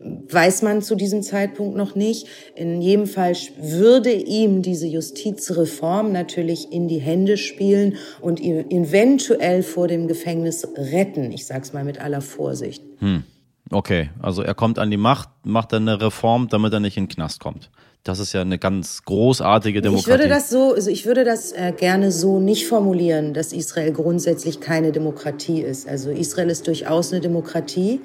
weiß 0.00 0.62
man 0.62 0.82
zu 0.82 0.94
diesem 0.94 1.22
Zeitpunkt 1.22 1.76
noch 1.76 1.94
nicht. 1.94 2.26
In 2.54 2.80
jedem 2.82 3.06
Fall 3.06 3.32
würde 3.58 4.12
ihm 4.12 4.62
diese 4.62 4.86
Justizreform 4.86 6.12
natürlich 6.12 6.70
in 6.70 6.86
die 6.86 6.98
Hände 6.98 7.36
spielen 7.36 7.96
und 8.20 8.40
ihn 8.40 8.70
eventuell 8.70 9.62
vor 9.62 9.88
dem 9.88 10.06
Gefängnis 10.06 10.68
retten. 10.76 11.32
Ich 11.32 11.46
sag's 11.46 11.72
mal 11.72 11.84
mit 11.84 12.00
aller 12.00 12.20
Vorsicht. 12.20 12.82
Hm. 12.98 13.24
Okay, 13.70 14.10
also 14.20 14.42
er 14.42 14.54
kommt 14.54 14.78
an 14.78 14.90
die 14.90 14.96
Macht, 14.96 15.28
macht 15.44 15.72
dann 15.72 15.88
eine 15.88 16.00
Reform, 16.00 16.48
damit 16.48 16.72
er 16.72 16.80
nicht 16.80 16.96
in 16.96 17.04
den 17.04 17.08
Knast 17.10 17.40
kommt. 17.40 17.70
Das 18.04 18.20
ist 18.20 18.32
ja 18.32 18.40
eine 18.40 18.58
ganz 18.58 19.02
großartige 19.04 19.82
Demokratie. 19.82 20.10
Ich 20.10 20.18
würde 20.18 20.28
das 20.28 20.48
so, 20.48 20.72
also 20.72 20.90
ich 20.90 21.04
würde 21.04 21.24
das 21.24 21.52
äh, 21.52 21.72
gerne 21.76 22.10
so 22.10 22.40
nicht 22.40 22.66
formulieren, 22.66 23.34
dass 23.34 23.52
Israel 23.52 23.92
grundsätzlich 23.92 24.60
keine 24.60 24.92
Demokratie 24.92 25.60
ist. 25.60 25.86
Also 25.86 26.10
Israel 26.10 26.48
ist 26.48 26.66
durchaus 26.66 27.12
eine 27.12 27.20
Demokratie 27.20 28.00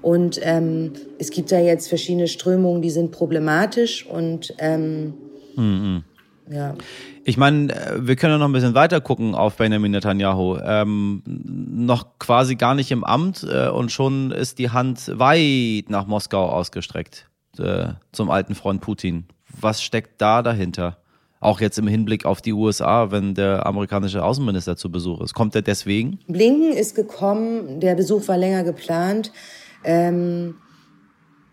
und 0.00 0.40
ähm, 0.42 0.92
es 1.18 1.30
gibt 1.30 1.52
da 1.52 1.60
jetzt 1.60 1.88
verschiedene 1.88 2.28
Strömungen, 2.28 2.80
die 2.80 2.90
sind 2.90 3.12
problematisch 3.12 4.06
und 4.06 4.54
ähm, 4.58 5.14
mhm. 5.56 6.04
ja. 6.50 6.74
Ich 7.24 7.36
meine, 7.36 7.72
äh, 7.72 8.06
wir 8.06 8.16
können 8.16 8.34
ja 8.34 8.38
noch 8.38 8.48
ein 8.48 8.52
bisschen 8.52 8.74
weiter 8.74 9.00
gucken 9.00 9.34
auf 9.34 9.56
Benjamin 9.56 9.92
Netanyahu. 9.92 10.58
Ähm, 10.64 11.22
noch 11.24 12.18
quasi 12.18 12.56
gar 12.56 12.74
nicht 12.74 12.90
im 12.90 13.04
Amt 13.04 13.46
äh, 13.48 13.68
und 13.68 13.92
schon 13.92 14.30
ist 14.30 14.58
die 14.58 14.70
Hand 14.70 15.10
weit 15.18 15.88
nach 15.88 16.06
Moskau 16.06 16.48
ausgestreckt 16.48 17.28
äh, 17.58 17.88
zum 18.12 18.30
alten 18.30 18.54
Freund 18.54 18.80
Putin. 18.80 19.26
Was 19.60 19.82
steckt 19.82 20.20
da 20.20 20.42
dahinter? 20.42 20.98
Auch 21.40 21.60
jetzt 21.60 21.78
im 21.78 21.88
Hinblick 21.88 22.24
auf 22.24 22.40
die 22.40 22.52
USA, 22.52 23.10
wenn 23.10 23.34
der 23.34 23.66
amerikanische 23.66 24.22
Außenminister 24.22 24.76
zu 24.76 24.90
Besuch 24.92 25.20
ist. 25.20 25.34
Kommt 25.34 25.54
er 25.56 25.62
deswegen? 25.62 26.20
Blinken 26.28 26.72
ist 26.72 26.94
gekommen, 26.94 27.80
der 27.80 27.96
Besuch 27.96 28.28
war 28.28 28.38
länger 28.38 28.62
geplant 28.62 29.32
ähm, 29.84 30.54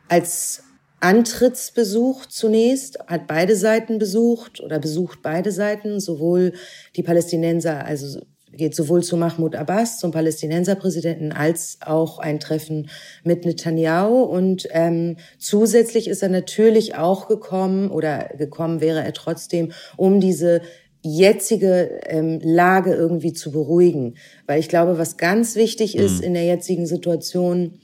als 0.08 0.64
Antrittsbesuch 1.02 2.26
zunächst, 2.26 3.00
hat 3.08 3.28
beide 3.28 3.56
Seiten 3.56 4.00
besucht 4.00 4.60
oder 4.62 4.80
besucht 4.80 5.20
beide 5.22 5.52
Seiten, 5.52 6.00
sowohl 6.00 6.54
die 6.96 7.04
Palästinenser, 7.04 7.86
also 7.86 8.20
geht 8.52 8.76
sowohl 8.76 9.04
zu 9.04 9.18
Mahmoud 9.18 9.56
Abbas, 9.56 10.00
zum 10.00 10.12
Palästinenserpräsidenten, 10.12 11.32
als 11.32 11.78
auch 11.86 12.20
ein 12.20 12.40
Treffen 12.40 12.90
mit 13.24 13.46
Netanyahu. 13.46 14.24
Und 14.24 14.68
ähm, 14.72 15.18
zusätzlich 15.38 16.08
ist 16.08 16.24
er 16.24 16.30
natürlich 16.30 16.96
auch 16.96 17.28
gekommen, 17.28 17.92
oder 17.92 18.30
gekommen 18.38 18.82
wäre 18.82 19.04
er 19.04 19.14
trotzdem, 19.14 19.72
um 19.98 20.20
diese 20.20 20.62
jetzige 21.02 22.02
ähm, 22.08 22.40
Lage 22.44 22.94
irgendwie 22.94 23.34
zu 23.34 23.52
beruhigen. 23.52 24.16
Weil 24.48 24.60
ich 24.60 24.68
glaube, 24.68 24.98
was 24.98 25.18
ganz 25.18 25.56
wichtig 25.56 25.96
ist 25.96 26.20
mhm. 26.20 26.26
in 26.26 26.34
der 26.34 26.46
jetzigen 26.46 26.86
Situation, 26.86 27.80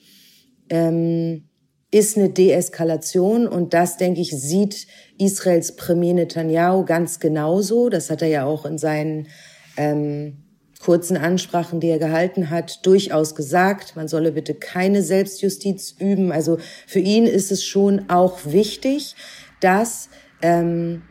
ähm, 0.69 1.47
ist 1.91 2.17
eine 2.17 2.29
Deeskalation 2.29 3.47
und 3.47 3.73
das, 3.73 3.97
denke 3.97 4.21
ich, 4.21 4.31
sieht 4.31 4.87
Israels 5.17 5.75
Premier 5.75 6.13
Netanyahu 6.13 6.85
ganz 6.85 7.19
genauso. 7.19 7.89
Das 7.89 8.09
hat 8.09 8.21
er 8.21 8.27
ja 8.27 8.45
auch 8.45 8.65
in 8.65 8.77
seinen 8.77 9.27
ähm, 9.77 10.45
kurzen 10.79 11.17
Ansprachen, 11.17 11.79
die 11.79 11.87
er 11.87 11.99
gehalten 11.99 12.49
hat, 12.49 12.85
durchaus 12.85 13.33
gesagt. 13.35 13.95
Man 13.95 14.07
solle 14.07 14.31
bitte 14.31 14.53
keine 14.53 15.01
Selbstjustiz 15.01 15.95
üben. 15.97 16.31
Also 16.31 16.57
für 16.85 16.99
ihn 16.99 17.25
ist 17.25 17.51
es 17.51 17.63
schon 17.63 18.09
auch 18.09 18.39
wichtig, 18.45 19.15
dass 19.61 20.09
ähm, 20.41 21.03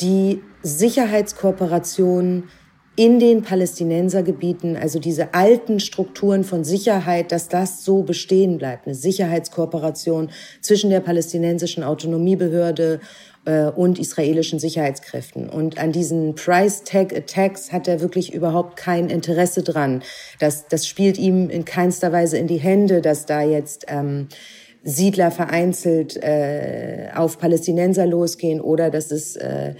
die 0.00 0.42
Sicherheitskooperation 0.62 2.44
in 2.96 3.20
den 3.20 3.42
Palästinensergebieten, 3.42 4.76
also 4.76 4.98
diese 4.98 5.34
alten 5.34 5.80
Strukturen 5.80 6.44
von 6.44 6.64
Sicherheit, 6.64 7.30
dass 7.30 7.48
das 7.48 7.84
so 7.84 8.02
bestehen 8.02 8.56
bleibt. 8.56 8.86
Eine 8.86 8.94
Sicherheitskooperation 8.94 10.30
zwischen 10.62 10.88
der 10.88 11.00
palästinensischen 11.00 11.84
Autonomiebehörde 11.84 13.00
äh, 13.44 13.66
und 13.66 13.98
israelischen 13.98 14.58
Sicherheitskräften. 14.58 15.50
Und 15.50 15.78
an 15.78 15.92
diesen 15.92 16.34
Price 16.36 16.84
Tag 16.84 17.14
Attacks 17.14 17.70
hat 17.70 17.86
er 17.86 18.00
wirklich 18.00 18.32
überhaupt 18.32 18.76
kein 18.76 19.10
Interesse 19.10 19.62
dran. 19.62 20.02
Das, 20.40 20.66
das 20.66 20.86
spielt 20.86 21.18
ihm 21.18 21.50
in 21.50 21.66
keinster 21.66 22.12
Weise 22.12 22.38
in 22.38 22.46
die 22.46 22.56
Hände, 22.56 23.02
dass 23.02 23.26
da 23.26 23.42
jetzt 23.42 23.84
ähm, 23.88 24.28
Siedler 24.82 25.32
vereinzelt 25.32 26.16
äh, 26.16 27.08
auf 27.14 27.38
Palästinenser 27.38 28.06
losgehen 28.06 28.60
oder 28.60 28.88
dass 28.88 29.10
es 29.10 29.34
äh, 29.34 29.74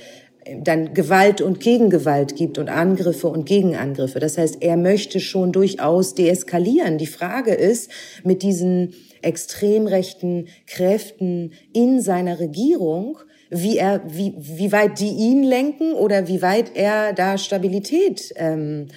dann 0.62 0.94
Gewalt 0.94 1.40
und 1.40 1.60
Gegengewalt 1.60 2.36
gibt 2.36 2.58
und 2.58 2.68
Angriffe 2.68 3.28
und 3.28 3.46
Gegenangriffe. 3.46 4.20
Das 4.20 4.38
heißt, 4.38 4.58
er 4.60 4.76
möchte 4.76 5.20
schon 5.20 5.52
durchaus 5.52 6.14
deeskalieren. 6.14 6.98
Die 6.98 7.06
Frage 7.06 7.52
ist, 7.52 7.90
mit 8.24 8.42
diesen 8.42 8.94
extrem 9.22 9.86
rechten 9.86 10.48
Kräften 10.66 11.52
in 11.72 12.00
seiner 12.00 12.38
Regierung, 12.38 13.18
wie 13.50 13.78
er, 13.78 14.02
wie, 14.06 14.34
wie 14.38 14.72
weit 14.72 15.00
die 15.00 15.08
ihn 15.10 15.42
lenken 15.42 15.92
oder 15.92 16.28
wie 16.28 16.42
weit 16.42 16.72
er 16.74 17.12
da 17.12 17.38
Stabilität 17.38 18.32
ähm, 18.36 18.88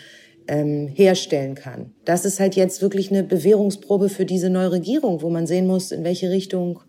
ähm, 0.48 0.88
herstellen 0.88 1.56
kann. 1.56 1.94
Das 2.06 2.26
ist 2.26 2.40
halt 2.40 2.56
jetzt 2.56 2.82
wirklich 2.82 3.12
eine 3.12 3.24
Bewährungsprobe 3.24 4.10
für 4.10 4.26
diese 4.26 4.50
neue 4.50 4.72
Regierung, 4.72 5.22
wo 5.22 5.30
man 5.30 5.46
sehen 5.46 5.68
muss, 5.68 5.92
in 5.92 6.04
welche 6.04 6.32
Richtung 6.32 6.80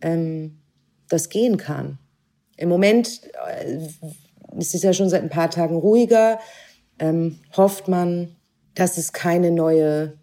ähm, 0.00 0.58
das 1.08 1.28
gehen 1.28 1.56
kann. 1.58 1.98
Im 2.56 2.68
Moment 2.68 3.20
äh, 3.48 3.78
ist 4.58 4.74
es 4.74 4.82
ja 4.82 4.92
schon 4.92 5.08
seit 5.08 5.22
ein 5.22 5.28
paar 5.28 5.50
Tagen 5.50 5.76
ruhiger. 5.76 6.38
Ähm, 6.98 7.40
hofft 7.56 7.88
man, 7.88 8.36
dass 8.74 8.98
es 8.98 9.12
keine 9.12 9.50
neue 9.50 10.14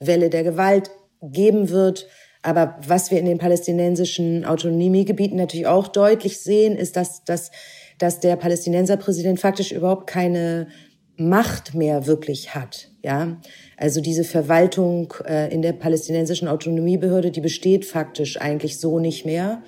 Welle 0.00 0.30
der 0.30 0.44
Gewalt 0.44 0.90
geben 1.20 1.70
wird. 1.70 2.06
Aber 2.42 2.76
was 2.86 3.10
wir 3.10 3.18
in 3.18 3.24
den 3.24 3.38
palästinensischen 3.38 4.44
Autonomiegebieten 4.44 5.38
natürlich 5.38 5.66
auch 5.66 5.88
deutlich 5.88 6.40
sehen, 6.40 6.76
ist, 6.76 6.96
dass, 6.96 7.24
dass, 7.24 7.50
dass 7.98 8.20
der 8.20 8.36
Palästinenserpräsident 8.36 9.40
faktisch 9.40 9.72
überhaupt 9.72 10.06
keine 10.06 10.68
Macht 11.16 11.74
mehr 11.74 12.06
wirklich 12.06 12.54
hat. 12.54 12.90
Ja, 13.02 13.40
also 13.76 14.00
diese 14.00 14.24
Verwaltung 14.24 15.14
äh, 15.26 15.52
in 15.52 15.62
der 15.62 15.72
palästinensischen 15.72 16.48
Autonomiebehörde, 16.48 17.30
die 17.30 17.40
besteht 17.40 17.84
faktisch 17.84 18.40
eigentlich 18.40 18.78
so 18.78 18.98
nicht 18.98 19.24
mehr, 19.24 19.62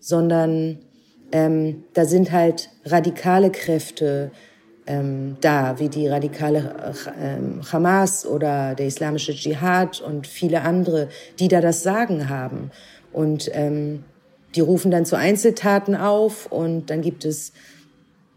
sondern 0.00 0.80
ähm, 1.32 1.84
da 1.94 2.04
sind 2.04 2.32
halt 2.32 2.70
radikale 2.84 3.50
Kräfte 3.50 4.30
ähm, 4.86 5.36
da, 5.42 5.78
wie 5.78 5.88
die 5.88 6.08
radikale 6.08 6.94
ähm, 7.20 7.60
Hamas 7.70 8.24
oder 8.24 8.74
der 8.74 8.86
islamische 8.86 9.34
Dschihad 9.34 10.00
und 10.00 10.26
viele 10.26 10.62
andere, 10.62 11.08
die 11.38 11.48
da 11.48 11.60
das 11.60 11.82
Sagen 11.82 12.28
haben. 12.28 12.70
Und 13.12 13.50
ähm, 13.52 14.04
die 14.54 14.60
rufen 14.60 14.90
dann 14.90 15.04
zu 15.04 15.16
Einzeltaten 15.16 15.94
auf 15.94 16.46
und 16.46 16.86
dann 16.86 17.02
gibt 17.02 17.26
es 17.26 17.52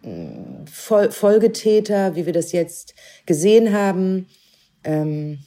äh, 0.03 0.27
Fol 0.69 1.09
Folgetäter, 1.11 2.15
wie 2.15 2.25
wir 2.25 2.33
das 2.33 2.51
jetzt 2.51 2.95
gesehen 3.25 3.73
haben. 3.73 4.27
Ähm, 4.83 5.39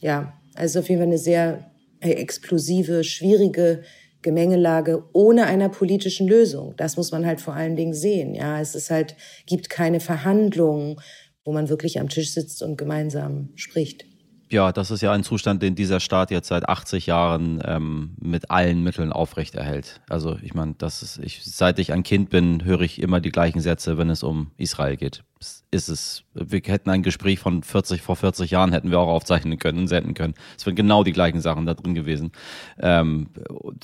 ja, 0.00 0.34
also 0.54 0.78
auf 0.78 0.88
jeden 0.88 1.00
Fall 1.00 1.08
eine 1.08 1.18
sehr 1.18 1.70
äh, 2.00 2.12
explosive, 2.12 3.02
schwierige 3.02 3.82
Gemengelage 4.24 5.04
ohne 5.12 5.46
einer 5.46 5.68
politischen 5.68 6.26
Lösung. 6.26 6.74
Das 6.76 6.96
muss 6.96 7.12
man 7.12 7.24
halt 7.24 7.40
vor 7.40 7.54
allen 7.54 7.76
Dingen 7.76 7.94
sehen. 7.94 8.34
Ja, 8.34 8.60
es 8.60 8.74
ist 8.74 8.90
halt, 8.90 9.14
gibt 9.46 9.70
keine 9.70 10.00
Verhandlungen, 10.00 10.96
wo 11.44 11.52
man 11.52 11.68
wirklich 11.68 12.00
am 12.00 12.08
Tisch 12.08 12.32
sitzt 12.32 12.62
und 12.62 12.76
gemeinsam 12.76 13.50
spricht. 13.54 14.04
Ja, 14.50 14.72
das 14.72 14.90
ist 14.90 15.00
ja 15.00 15.12
ein 15.12 15.24
Zustand, 15.24 15.62
den 15.62 15.74
dieser 15.74 16.00
Staat 16.00 16.30
jetzt 16.30 16.48
seit 16.48 16.68
80 16.68 17.06
Jahren 17.06 17.62
ähm, 17.64 18.16
mit 18.20 18.50
allen 18.50 18.82
Mitteln 18.82 19.12
aufrechterhält. 19.12 20.00
Also 20.08 20.38
ich 20.42 20.54
meine, 20.54 20.74
das 20.78 21.02
ist, 21.02 21.18
ich, 21.18 21.44
seit 21.44 21.78
ich 21.78 21.92
ein 21.92 22.02
Kind 22.02 22.30
bin, 22.30 22.64
höre 22.64 22.82
ich 22.82 23.00
immer 23.00 23.20
die 23.20 23.30
gleichen 23.30 23.60
Sätze, 23.60 23.98
wenn 23.98 24.10
es 24.10 24.22
um 24.22 24.50
Israel 24.56 24.96
geht. 24.96 25.24
Ist 25.70 25.88
es 25.88 26.23
wir 26.34 26.60
hätten 26.64 26.90
ein 26.90 27.02
Gespräch 27.02 27.38
von 27.38 27.62
40 27.62 28.02
vor 28.02 28.16
40 28.16 28.50
Jahren 28.50 28.72
hätten 28.72 28.90
wir 28.90 28.98
auch 28.98 29.08
aufzeichnen 29.08 29.58
können 29.58 29.80
und 29.80 29.88
senden 29.88 30.14
können. 30.14 30.34
Es 30.56 30.66
wären 30.66 30.76
genau 30.76 31.04
die 31.04 31.12
gleichen 31.12 31.40
Sachen 31.40 31.66
da 31.66 31.74
drin 31.74 31.94
gewesen. 31.94 32.32
Ähm, 32.78 33.28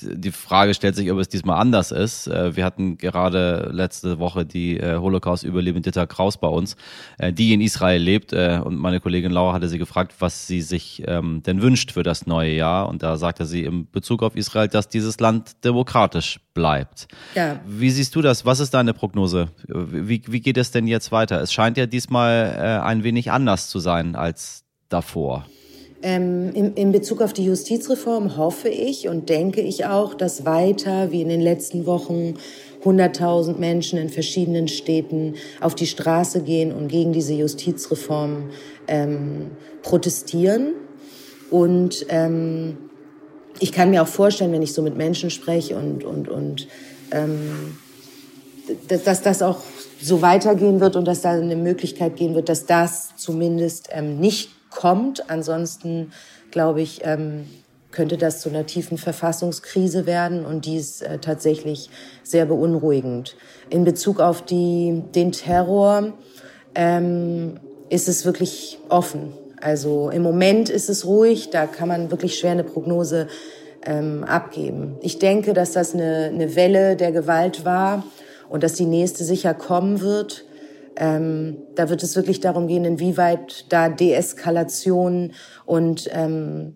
die 0.00 0.32
Frage 0.32 0.74
stellt 0.74 0.96
sich, 0.96 1.10
ob 1.10 1.18
es 1.18 1.28
diesmal 1.28 1.60
anders 1.60 1.92
ist. 1.92 2.26
Äh, 2.26 2.56
wir 2.56 2.64
hatten 2.64 2.98
gerade 2.98 3.70
letzte 3.72 4.18
Woche 4.18 4.44
die 4.44 4.78
äh, 4.78 4.96
Holocaust-Überlebende 4.96 5.90
Ditta 5.90 6.06
Kraus 6.06 6.38
bei 6.38 6.48
uns, 6.48 6.76
äh, 7.18 7.32
die 7.32 7.52
in 7.52 7.60
Israel 7.60 8.02
lebt. 8.02 8.32
Äh, 8.32 8.60
und 8.62 8.76
meine 8.76 9.00
Kollegin 9.00 9.32
Laura 9.32 9.52
hatte 9.54 9.68
sie 9.68 9.78
gefragt, 9.78 10.14
was 10.18 10.46
sie 10.46 10.60
sich 10.60 11.02
ähm, 11.06 11.42
denn 11.44 11.62
wünscht 11.62 11.92
für 11.92 12.02
das 12.02 12.26
neue 12.26 12.52
Jahr. 12.52 12.88
Und 12.88 13.02
da 13.02 13.16
sagte 13.16 13.46
sie 13.46 13.64
im 13.64 13.90
Bezug 13.90 14.22
auf 14.22 14.36
Israel, 14.36 14.68
dass 14.68 14.88
dieses 14.88 15.20
Land 15.20 15.64
demokratisch 15.64 16.40
bleibt. 16.54 17.08
Ja. 17.34 17.60
Wie 17.66 17.90
siehst 17.90 18.14
du 18.14 18.22
das? 18.22 18.44
Was 18.44 18.60
ist 18.60 18.74
deine 18.74 18.92
Prognose? 18.92 19.48
Wie, 19.66 20.22
wie 20.26 20.40
geht 20.40 20.56
es 20.56 20.70
denn 20.70 20.86
jetzt 20.86 21.12
weiter? 21.12 21.40
Es 21.40 21.52
scheint 21.52 21.76
ja 21.76 21.86
diesmal 21.86 22.39
äh, 22.40 22.85
ein 22.85 23.05
wenig 23.05 23.31
anders 23.31 23.68
zu 23.68 23.79
sein 23.79 24.14
als 24.16 24.64
davor. 24.88 25.46
Ähm, 26.03 26.53
in, 26.55 26.74
in 26.74 26.92
Bezug 26.92 27.20
auf 27.20 27.33
die 27.33 27.44
Justizreform 27.44 28.37
hoffe 28.37 28.68
ich 28.70 29.09
und 29.09 29.29
denke 29.29 29.61
ich 29.61 29.85
auch, 29.85 30.14
dass 30.14 30.46
weiter 30.46 31.12
wie 31.12 31.20
in 31.20 31.29
den 31.29 31.42
letzten 31.42 31.85
Wochen 31.85 32.35
100.000 32.85 33.59
Menschen 33.59 33.98
in 33.98 34.09
verschiedenen 34.09 34.68
Städten 34.68 35.35
auf 35.61 35.74
die 35.74 35.87
Straße 35.87 36.42
gehen 36.42 36.72
und 36.72 36.88
gegen 36.88 37.12
diese 37.12 37.35
Justizreform 37.35 38.50
ähm, 38.88 39.50
protestieren. 39.83 40.72
Und 41.50 42.07
ähm, 42.09 42.79
ich 43.59 43.72
kann 43.72 43.90
mir 43.90 44.03
auch 44.03 44.09
vorstellen, 44.09 44.53
wenn 44.53 44.62
ich 44.62 44.72
so 44.72 44.81
mit 44.81 44.96
Menschen 44.96 45.29
spreche 45.29 45.76
und, 45.76 46.05
und, 46.05 46.29
und 46.29 46.68
ähm, 47.11 47.76
dass, 48.88 49.03
dass 49.03 49.22
das 49.22 49.42
auch 49.42 49.61
so 50.00 50.22
weitergehen 50.22 50.80
wird 50.80 50.96
und 50.96 51.06
dass 51.06 51.20
da 51.22 51.32
eine 51.32 51.56
Möglichkeit 51.56 52.16
gehen 52.16 52.34
wird, 52.34 52.48
dass 52.48 52.66
das 52.66 53.16
zumindest 53.16 53.88
ähm, 53.92 54.18
nicht 54.18 54.50
kommt. 54.70 55.28
Ansonsten, 55.30 56.12
glaube 56.50 56.80
ich, 56.80 57.00
ähm, 57.04 57.46
könnte 57.90 58.16
das 58.16 58.40
zu 58.40 58.48
einer 58.48 58.66
tiefen 58.66 58.98
Verfassungskrise 58.98 60.06
werden 60.06 60.46
und 60.46 60.64
die 60.64 60.76
ist 60.76 61.02
äh, 61.02 61.18
tatsächlich 61.18 61.90
sehr 62.22 62.46
beunruhigend. 62.46 63.36
In 63.68 63.84
Bezug 63.84 64.20
auf 64.20 64.42
die, 64.42 65.02
den 65.14 65.32
Terror 65.32 66.12
ähm, 66.74 67.58
ist 67.88 68.08
es 68.08 68.24
wirklich 68.24 68.78
offen. 68.88 69.32
Also 69.60 70.08
im 70.10 70.22
Moment 70.22 70.70
ist 70.70 70.88
es 70.88 71.04
ruhig, 71.04 71.50
da 71.50 71.66
kann 71.66 71.88
man 71.88 72.10
wirklich 72.10 72.38
schwer 72.38 72.52
eine 72.52 72.64
Prognose 72.64 73.26
ähm, 73.84 74.24
abgeben. 74.24 74.96
Ich 75.02 75.18
denke, 75.18 75.52
dass 75.52 75.72
das 75.72 75.92
eine, 75.94 76.30
eine 76.32 76.54
Welle 76.54 76.96
der 76.96 77.12
Gewalt 77.12 77.64
war 77.64 78.04
und 78.50 78.62
dass 78.62 78.74
die 78.74 78.84
nächste 78.84 79.24
sicher 79.24 79.54
kommen 79.54 80.00
wird. 80.00 80.44
Ähm, 80.96 81.56
da 81.76 81.88
wird 81.88 82.02
es 82.02 82.16
wirklich 82.16 82.40
darum 82.40 82.66
gehen, 82.66 82.84
inwieweit 82.84 83.72
da 83.72 83.88
Deeskalation 83.88 85.32
und 85.64 86.10
ähm, 86.12 86.74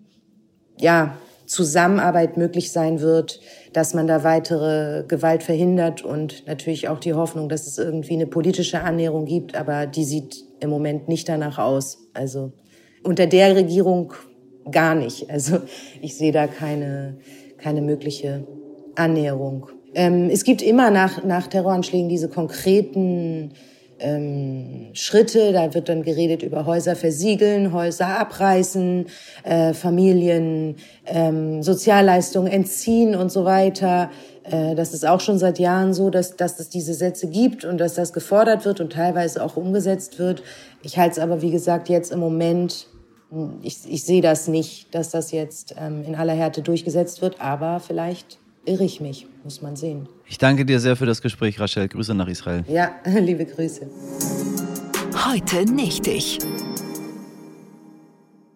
ja, 0.79 1.17
Zusammenarbeit 1.45 2.37
möglich 2.37 2.71
sein 2.71 3.01
wird, 3.01 3.39
dass 3.71 3.93
man 3.93 4.07
da 4.07 4.23
weitere 4.23 5.03
Gewalt 5.07 5.43
verhindert 5.43 6.03
und 6.03 6.47
natürlich 6.47 6.87
auch 6.89 6.99
die 6.99 7.13
Hoffnung, 7.13 7.49
dass 7.49 7.67
es 7.67 7.77
irgendwie 7.77 8.13
eine 8.13 8.25
politische 8.25 8.81
Annäherung 8.81 9.25
gibt, 9.25 9.55
aber 9.55 9.85
die 9.85 10.05
sieht 10.05 10.43
im 10.59 10.71
Moment 10.71 11.07
nicht 11.07 11.29
danach 11.29 11.59
aus. 11.59 11.99
Also 12.13 12.53
unter 13.03 13.27
der 13.27 13.55
Regierung 13.55 14.13
gar 14.71 14.95
nicht. 14.95 15.29
Also 15.29 15.59
ich 16.01 16.17
sehe 16.17 16.31
da 16.31 16.47
keine, 16.47 17.17
keine 17.57 17.81
mögliche 17.81 18.47
Annäherung. 18.95 19.67
Ähm, 19.95 20.29
es 20.29 20.43
gibt 20.43 20.61
immer 20.61 20.91
nach, 20.91 21.23
nach 21.23 21.47
Terroranschlägen 21.47 22.09
diese 22.09 22.29
konkreten 22.29 23.53
ähm, 23.99 24.89
Schritte. 24.93 25.53
Da 25.53 25.73
wird 25.73 25.87
dann 25.87 26.03
geredet 26.03 26.43
über 26.43 26.65
Häuser 26.65 26.95
versiegeln, 26.95 27.71
Häuser 27.71 28.19
abreißen, 28.19 29.07
äh, 29.43 29.73
Familien 29.73 30.75
ähm, 31.05 31.63
Sozialleistungen 31.63 32.51
entziehen 32.51 33.15
und 33.15 33.31
so 33.31 33.45
weiter. 33.45 34.11
Äh, 34.43 34.75
das 34.75 34.93
ist 34.93 35.07
auch 35.07 35.21
schon 35.21 35.39
seit 35.39 35.59
Jahren 35.59 35.93
so, 35.93 36.09
dass, 36.09 36.35
dass 36.35 36.59
es 36.59 36.67
diese 36.67 36.93
Sätze 36.93 37.27
gibt 37.27 37.63
und 37.63 37.77
dass 37.77 37.93
das 37.93 38.11
gefordert 38.11 38.65
wird 38.65 38.81
und 38.81 38.91
teilweise 38.91 39.41
auch 39.41 39.55
umgesetzt 39.55 40.19
wird. 40.19 40.43
Ich 40.83 40.97
halte 40.97 41.13
es 41.13 41.19
aber, 41.19 41.41
wie 41.41 41.51
gesagt, 41.51 41.87
jetzt 41.87 42.11
im 42.11 42.19
Moment 42.19 42.87
ich, 43.63 43.79
ich 43.89 44.03
sehe 44.03 44.21
das 44.21 44.47
nicht, 44.47 44.93
dass 44.93 45.09
das 45.09 45.31
jetzt 45.31 45.75
ähm, 45.79 46.03
in 46.05 46.15
aller 46.15 46.33
Härte 46.33 46.61
durchgesetzt 46.61 47.21
wird, 47.21 47.41
aber 47.41 47.79
vielleicht 47.79 48.37
irre 48.65 48.83
ich 48.83 49.01
mich, 49.01 49.27
muss 49.45 49.61
man 49.61 49.75
sehen. 49.75 50.09
Ich 50.27 50.39
danke 50.39 50.65
dir 50.65 50.79
sehr 50.79 50.95
für 50.95 51.05
das 51.05 51.21
Gespräch, 51.21 51.59
Rachel. 51.59 51.87
Grüße 51.87 52.15
nach 52.15 52.27
Israel. 52.27 52.65
Ja, 52.67 52.91
liebe 53.05 53.45
Grüße. 53.45 53.87
Heute 55.29 55.71
nicht 55.71 56.07
ich. 56.07 56.39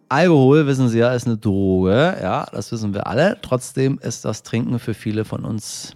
Alkohol, 0.10 0.66
wissen 0.66 0.90
Sie 0.90 0.98
ja, 0.98 1.14
ist 1.14 1.28
eine 1.28 1.38
Droge. 1.38 2.18
Ja, 2.20 2.48
das 2.52 2.72
wissen 2.72 2.96
wir 2.96 3.06
alle. 3.06 3.38
Trotzdem 3.44 4.00
ist 4.02 4.26
das 4.26 4.42
Trinken 4.42 4.80
für 4.80 4.96
viele 4.96 5.24
von 5.24 5.46
uns 5.46 5.96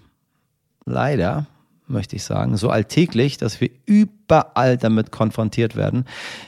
leider 0.85 1.47
möchte 1.87 2.15
ich 2.15 2.23
sagen, 2.23 2.57
so 2.57 2.69
alltäglich, 2.69 3.37
dass 3.37 3.59
wir 3.61 3.69
überall 3.85 4.77
damit 4.77 5.11
konfrontiert 5.11 5.75
werden. 5.75 6.05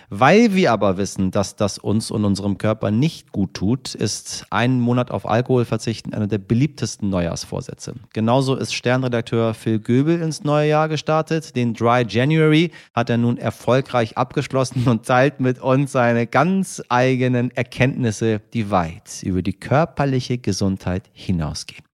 Weil 0.09 0.53
wir 0.55 0.71
aber 0.71 0.97
wissen, 0.97 1.31
dass 1.31 1.55
das 1.55 1.77
uns 1.77 2.11
und 2.11 2.25
unserem 2.25 2.57
Körper 2.57 2.91
nicht 2.91 3.31
gut 3.31 3.53
tut, 3.53 3.95
ist 3.95 4.45
einen 4.49 4.79
Monat 4.79 5.11
auf 5.11 5.27
Alkohol 5.27 5.65
verzichten 5.65 6.13
einer 6.13 6.27
der 6.27 6.37
beliebtesten 6.37 7.09
Neujahrsvorsätze. 7.09 7.95
Genauso 8.13 8.55
ist 8.55 8.73
Sternredakteur 8.73 9.53
Phil 9.53 9.79
Göbel 9.79 10.21
ins 10.21 10.43
neue 10.43 10.69
Jahr 10.69 10.89
gestartet. 10.89 11.55
Den 11.55 11.73
Dry 11.73 12.05
January 12.07 12.71
hat 12.93 13.09
er 13.09 13.17
nun 13.17 13.37
erfolgreich 13.37 14.17
abgeschlossen 14.17 14.87
und 14.87 15.05
teilt 15.05 15.39
mit 15.39 15.61
uns 15.61 15.91
seine 15.91 16.27
ganz 16.27 16.81
eigenen 16.89 17.51
Erkenntnisse, 17.51 18.41
die 18.53 18.71
weit 18.71 19.23
über 19.23 19.41
die 19.41 19.53
körperliche 19.53 20.37
Gesundheit 20.37 21.09
hinausgehen. 21.13 21.84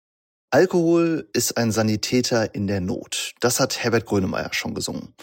Alkohol 0.53 1.29
ist 1.31 1.55
ein 1.55 1.71
Sanitäter 1.71 2.53
in 2.53 2.67
der 2.67 2.81
Not. 2.81 3.35
Das 3.39 3.61
hat 3.61 3.81
Herbert 3.81 4.05
Grönemeyer 4.05 4.49
schon 4.51 4.75
gesungen. 4.75 5.13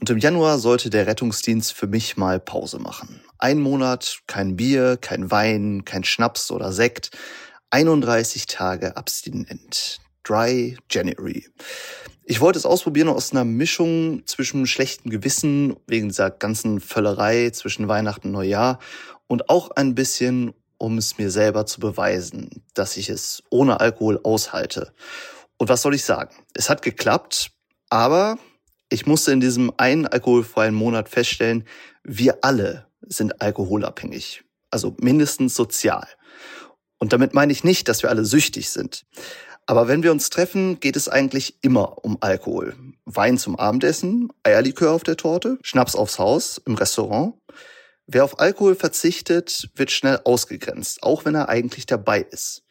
Und 0.00 0.10
im 0.10 0.18
Januar 0.18 0.58
sollte 0.58 0.90
der 0.90 1.06
Rettungsdienst 1.06 1.72
für 1.72 1.86
mich 1.86 2.16
mal 2.16 2.40
Pause 2.40 2.80
machen. 2.80 3.20
Ein 3.38 3.60
Monat, 3.60 4.18
kein 4.26 4.56
Bier, 4.56 4.96
kein 5.00 5.30
Wein, 5.30 5.84
kein 5.84 6.02
Schnaps 6.02 6.50
oder 6.50 6.72
Sekt. 6.72 7.12
31 7.70 8.46
Tage 8.46 8.96
abstinent. 8.96 10.00
Dry 10.24 10.76
January. 10.90 11.46
Ich 12.24 12.40
wollte 12.40 12.58
es 12.58 12.66
ausprobieren 12.66 13.10
aus 13.10 13.30
einer 13.30 13.44
Mischung 13.44 14.26
zwischen 14.26 14.66
schlechtem 14.66 15.08
Gewissen 15.08 15.76
wegen 15.86 16.08
dieser 16.08 16.32
ganzen 16.32 16.80
Völlerei 16.80 17.50
zwischen 17.50 17.86
Weihnachten 17.86 18.28
und 18.28 18.32
Neujahr 18.32 18.80
und 19.28 19.50
auch 19.50 19.70
ein 19.70 19.94
bisschen 19.94 20.52
um 20.78 20.98
es 20.98 21.18
mir 21.18 21.30
selber 21.30 21.66
zu 21.66 21.80
beweisen, 21.80 22.62
dass 22.74 22.96
ich 22.96 23.08
es 23.08 23.42
ohne 23.50 23.80
Alkohol 23.80 24.20
aushalte. 24.22 24.92
Und 25.56 25.68
was 25.68 25.82
soll 25.82 25.94
ich 25.94 26.04
sagen? 26.04 26.34
Es 26.54 26.68
hat 26.68 26.82
geklappt, 26.82 27.50
aber 27.90 28.38
ich 28.88 29.06
musste 29.06 29.32
in 29.32 29.40
diesem 29.40 29.72
einen 29.76 30.06
alkoholfreien 30.06 30.74
Monat 30.74 31.08
feststellen, 31.08 31.64
wir 32.02 32.38
alle 32.42 32.86
sind 33.00 33.40
alkoholabhängig. 33.40 34.44
Also 34.70 34.96
mindestens 34.98 35.54
sozial. 35.54 36.06
Und 36.98 37.12
damit 37.12 37.34
meine 37.34 37.52
ich 37.52 37.64
nicht, 37.64 37.88
dass 37.88 38.02
wir 38.02 38.10
alle 38.10 38.24
süchtig 38.24 38.70
sind. 38.70 39.04
Aber 39.66 39.88
wenn 39.88 40.02
wir 40.02 40.12
uns 40.12 40.30
treffen, 40.30 40.80
geht 40.80 40.96
es 40.96 41.08
eigentlich 41.08 41.56
immer 41.62 42.04
um 42.04 42.18
Alkohol. 42.20 42.74
Wein 43.06 43.38
zum 43.38 43.56
Abendessen, 43.56 44.28
Eierlikör 44.42 44.92
auf 44.92 45.04
der 45.04 45.16
Torte, 45.16 45.58
Schnaps 45.62 45.96
aufs 45.96 46.18
Haus, 46.18 46.60
im 46.66 46.74
Restaurant. 46.74 47.34
Wer 48.06 48.24
auf 48.24 48.38
Alkohol 48.38 48.74
verzichtet, 48.74 49.70
wird 49.74 49.90
schnell 49.90 50.20
ausgegrenzt, 50.24 51.02
auch 51.02 51.24
wenn 51.24 51.34
er 51.34 51.48
eigentlich 51.48 51.86
dabei 51.86 52.20
ist. 52.20 52.62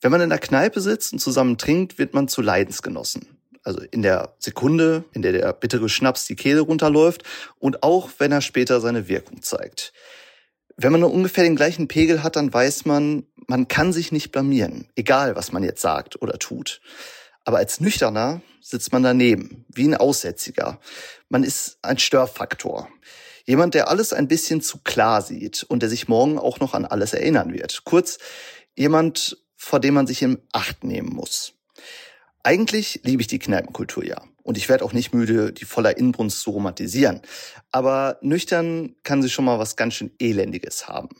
Wenn 0.00 0.10
man 0.10 0.20
in 0.20 0.30
der 0.30 0.40
Kneipe 0.40 0.80
sitzt 0.80 1.12
und 1.12 1.20
zusammen 1.20 1.56
trinkt, 1.56 1.98
wird 1.98 2.14
man 2.14 2.26
zu 2.26 2.42
Leidensgenossen. 2.42 3.38
Also 3.62 3.80
in 3.92 4.02
der 4.02 4.34
Sekunde, 4.40 5.04
in 5.12 5.22
der 5.22 5.30
der 5.30 5.52
bittere 5.52 5.88
Schnaps 5.88 6.26
die 6.26 6.34
Kehle 6.34 6.60
runterläuft 6.62 7.22
und 7.60 7.84
auch 7.84 8.10
wenn 8.18 8.32
er 8.32 8.40
später 8.40 8.80
seine 8.80 9.06
Wirkung 9.06 9.42
zeigt. 9.42 9.92
Wenn 10.76 10.90
man 10.90 11.02
nur 11.02 11.12
ungefähr 11.12 11.44
den 11.44 11.54
gleichen 11.54 11.86
Pegel 11.86 12.24
hat, 12.24 12.34
dann 12.34 12.52
weiß 12.52 12.86
man, 12.86 13.26
man 13.46 13.68
kann 13.68 13.92
sich 13.92 14.10
nicht 14.10 14.32
blamieren, 14.32 14.88
egal 14.96 15.36
was 15.36 15.52
man 15.52 15.62
jetzt 15.62 15.82
sagt 15.82 16.20
oder 16.20 16.38
tut. 16.40 16.80
Aber 17.44 17.58
als 17.58 17.80
Nüchterner 17.80 18.40
sitzt 18.60 18.92
man 18.92 19.04
daneben, 19.04 19.64
wie 19.68 19.86
ein 19.86 19.96
Aussätziger. 19.96 20.80
Man 21.28 21.44
ist 21.44 21.78
ein 21.82 21.98
Störfaktor. 21.98 22.88
Jemand, 23.44 23.74
der 23.74 23.88
alles 23.88 24.12
ein 24.12 24.28
bisschen 24.28 24.60
zu 24.60 24.78
klar 24.78 25.22
sieht 25.22 25.64
und 25.64 25.82
der 25.82 25.88
sich 25.88 26.08
morgen 26.08 26.38
auch 26.38 26.60
noch 26.60 26.74
an 26.74 26.84
alles 26.84 27.12
erinnern 27.12 27.52
wird. 27.52 27.84
Kurz, 27.84 28.18
jemand, 28.74 29.38
vor 29.56 29.80
dem 29.80 29.94
man 29.94 30.06
sich 30.06 30.22
in 30.22 30.38
Acht 30.52 30.84
nehmen 30.84 31.10
muss. 31.10 31.54
Eigentlich 32.42 33.00
liebe 33.04 33.22
ich 33.22 33.28
die 33.28 33.38
Kneipenkultur 33.38 34.04
ja. 34.04 34.22
Und 34.42 34.56
ich 34.58 34.68
werde 34.68 34.84
auch 34.84 34.92
nicht 34.92 35.14
müde, 35.14 35.52
die 35.52 35.64
voller 35.64 35.96
Inbrunst 35.96 36.40
zu 36.40 36.50
romantisieren. 36.50 37.20
Aber 37.70 38.18
nüchtern 38.22 38.96
kann 39.04 39.22
sie 39.22 39.30
schon 39.30 39.44
mal 39.44 39.60
was 39.60 39.76
ganz 39.76 39.94
schön 39.94 40.10
Elendiges 40.18 40.88
haben. 40.88 41.10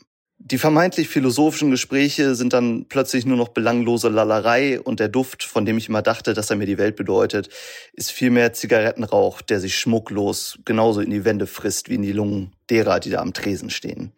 Die 0.45 0.57
vermeintlich 0.57 1.07
philosophischen 1.07 1.71
Gespräche 1.71 2.35
sind 2.35 2.51
dann 2.51 2.85
plötzlich 2.89 3.25
nur 3.25 3.37
noch 3.37 3.47
belanglose 3.47 4.09
Lallerei 4.09 4.81
und 4.81 4.99
der 4.99 5.07
Duft, 5.07 5.41
von 5.41 5.65
dem 5.65 5.77
ich 5.77 5.87
immer 5.87 6.01
dachte, 6.01 6.33
dass 6.33 6.49
er 6.49 6.57
mir 6.57 6.65
die 6.65 6.77
Welt 6.77 6.97
bedeutet, 6.97 7.47
ist 7.93 8.11
vielmehr 8.11 8.51
Zigarettenrauch, 8.51 9.41
der 9.41 9.61
sich 9.61 9.77
schmucklos 9.77 10.59
genauso 10.65 10.99
in 10.99 11.11
die 11.11 11.23
Wände 11.23 11.47
frisst 11.47 11.87
wie 11.87 11.95
in 11.95 12.01
die 12.01 12.11
Lungen 12.11 12.51
derer, 12.69 12.99
die 12.99 13.09
da 13.09 13.21
am 13.21 13.31
Tresen 13.31 13.69
stehen. 13.69 14.11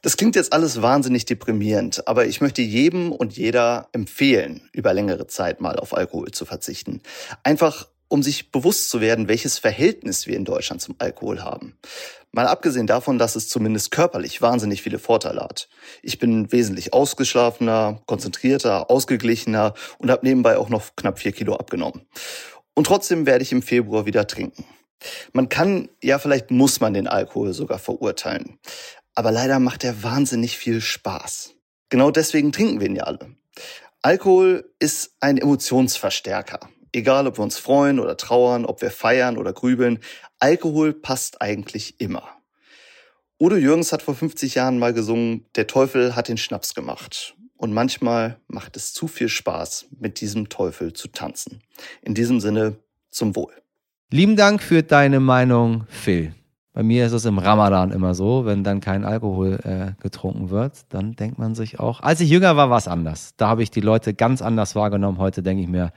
Das 0.00 0.16
klingt 0.16 0.34
jetzt 0.34 0.54
alles 0.54 0.80
wahnsinnig 0.80 1.26
deprimierend, 1.26 2.08
aber 2.08 2.24
ich 2.24 2.40
möchte 2.40 2.62
jedem 2.62 3.12
und 3.12 3.36
jeder 3.36 3.90
empfehlen, 3.92 4.70
über 4.72 4.94
längere 4.94 5.26
Zeit 5.26 5.60
mal 5.60 5.76
auf 5.76 5.94
Alkohol 5.94 6.30
zu 6.30 6.46
verzichten. 6.46 7.02
Einfach 7.42 7.86
um 8.10 8.22
sich 8.22 8.50
bewusst 8.50 8.90
zu 8.90 9.00
werden, 9.00 9.28
welches 9.28 9.58
Verhältnis 9.58 10.26
wir 10.26 10.36
in 10.36 10.44
Deutschland 10.44 10.82
zum 10.82 10.96
Alkohol 10.98 11.42
haben. 11.42 11.78
Mal 12.32 12.46
abgesehen 12.46 12.86
davon, 12.86 13.18
dass 13.18 13.36
es 13.36 13.48
zumindest 13.48 13.90
körperlich 13.92 14.42
wahnsinnig 14.42 14.82
viele 14.82 14.98
Vorteile 14.98 15.40
hat. 15.40 15.68
Ich 16.02 16.18
bin 16.18 16.52
wesentlich 16.52 16.92
ausgeschlafener, 16.92 18.02
konzentrierter, 18.06 18.90
ausgeglichener 18.90 19.74
und 19.98 20.10
habe 20.10 20.26
nebenbei 20.26 20.58
auch 20.58 20.68
noch 20.68 20.96
knapp 20.96 21.18
vier 21.18 21.32
Kilo 21.32 21.54
abgenommen. 21.54 22.06
Und 22.74 22.86
trotzdem 22.86 23.26
werde 23.26 23.42
ich 23.42 23.52
im 23.52 23.62
Februar 23.62 24.06
wieder 24.06 24.26
trinken. 24.26 24.64
Man 25.32 25.48
kann, 25.48 25.88
ja 26.02 26.18
vielleicht 26.18 26.50
muss 26.50 26.80
man 26.80 26.94
den 26.94 27.06
Alkohol 27.06 27.52
sogar 27.52 27.78
verurteilen. 27.78 28.58
Aber 29.14 29.32
leider 29.32 29.58
macht 29.58 29.84
er 29.84 30.02
wahnsinnig 30.02 30.56
viel 30.56 30.80
Spaß. 30.80 31.54
Genau 31.88 32.10
deswegen 32.10 32.52
trinken 32.52 32.80
wir 32.80 32.86
ihn 32.86 32.96
ja 32.96 33.04
alle. 33.04 33.34
Alkohol 34.02 34.72
ist 34.78 35.16
ein 35.20 35.36
Emotionsverstärker. 35.36 36.60
Egal, 36.92 37.26
ob 37.26 37.38
wir 37.38 37.42
uns 37.42 37.58
freuen 37.58 38.00
oder 38.00 38.16
trauern, 38.16 38.64
ob 38.64 38.82
wir 38.82 38.90
feiern 38.90 39.38
oder 39.38 39.52
grübeln, 39.52 40.00
Alkohol 40.38 40.92
passt 40.92 41.40
eigentlich 41.40 42.00
immer. 42.00 42.24
Udo 43.38 43.56
Jürgens 43.56 43.92
hat 43.92 44.02
vor 44.02 44.14
50 44.14 44.56
Jahren 44.56 44.78
mal 44.78 44.92
gesungen, 44.92 45.46
der 45.54 45.66
Teufel 45.66 46.14
hat 46.16 46.28
den 46.28 46.36
Schnaps 46.36 46.74
gemacht. 46.74 47.34
Und 47.56 47.72
manchmal 47.72 48.38
macht 48.48 48.76
es 48.76 48.92
zu 48.92 49.06
viel 49.06 49.28
Spaß, 49.28 49.86
mit 49.98 50.20
diesem 50.20 50.48
Teufel 50.48 50.92
zu 50.92 51.08
tanzen. 51.08 51.62
In 52.02 52.14
diesem 52.14 52.40
Sinne, 52.40 52.76
zum 53.10 53.36
Wohl. 53.36 53.52
Lieben 54.10 54.36
Dank 54.36 54.62
für 54.62 54.82
deine 54.82 55.20
Meinung, 55.20 55.84
Phil. 55.88 56.34
Bei 56.72 56.82
mir 56.82 57.04
ist 57.06 57.12
es 57.12 57.24
im 57.24 57.38
Ramadan 57.38 57.90
immer 57.90 58.14
so, 58.14 58.46
wenn 58.46 58.64
dann 58.64 58.80
kein 58.80 59.04
Alkohol 59.04 59.58
äh, 59.64 60.00
getrunken 60.02 60.50
wird, 60.50 60.72
dann 60.88 61.16
denkt 61.16 61.38
man 61.38 61.54
sich 61.54 61.80
auch, 61.80 62.00
als 62.00 62.20
ich 62.20 62.30
jünger 62.30 62.56
war, 62.56 62.70
war 62.70 62.78
es 62.78 62.88
anders. 62.88 63.34
Da 63.36 63.48
habe 63.48 63.62
ich 63.62 63.70
die 63.70 63.80
Leute 63.80 64.14
ganz 64.14 64.40
anders 64.40 64.74
wahrgenommen. 64.74 65.18
Heute 65.18 65.42
denke 65.42 65.62
ich 65.62 65.68
mir, 65.68 65.92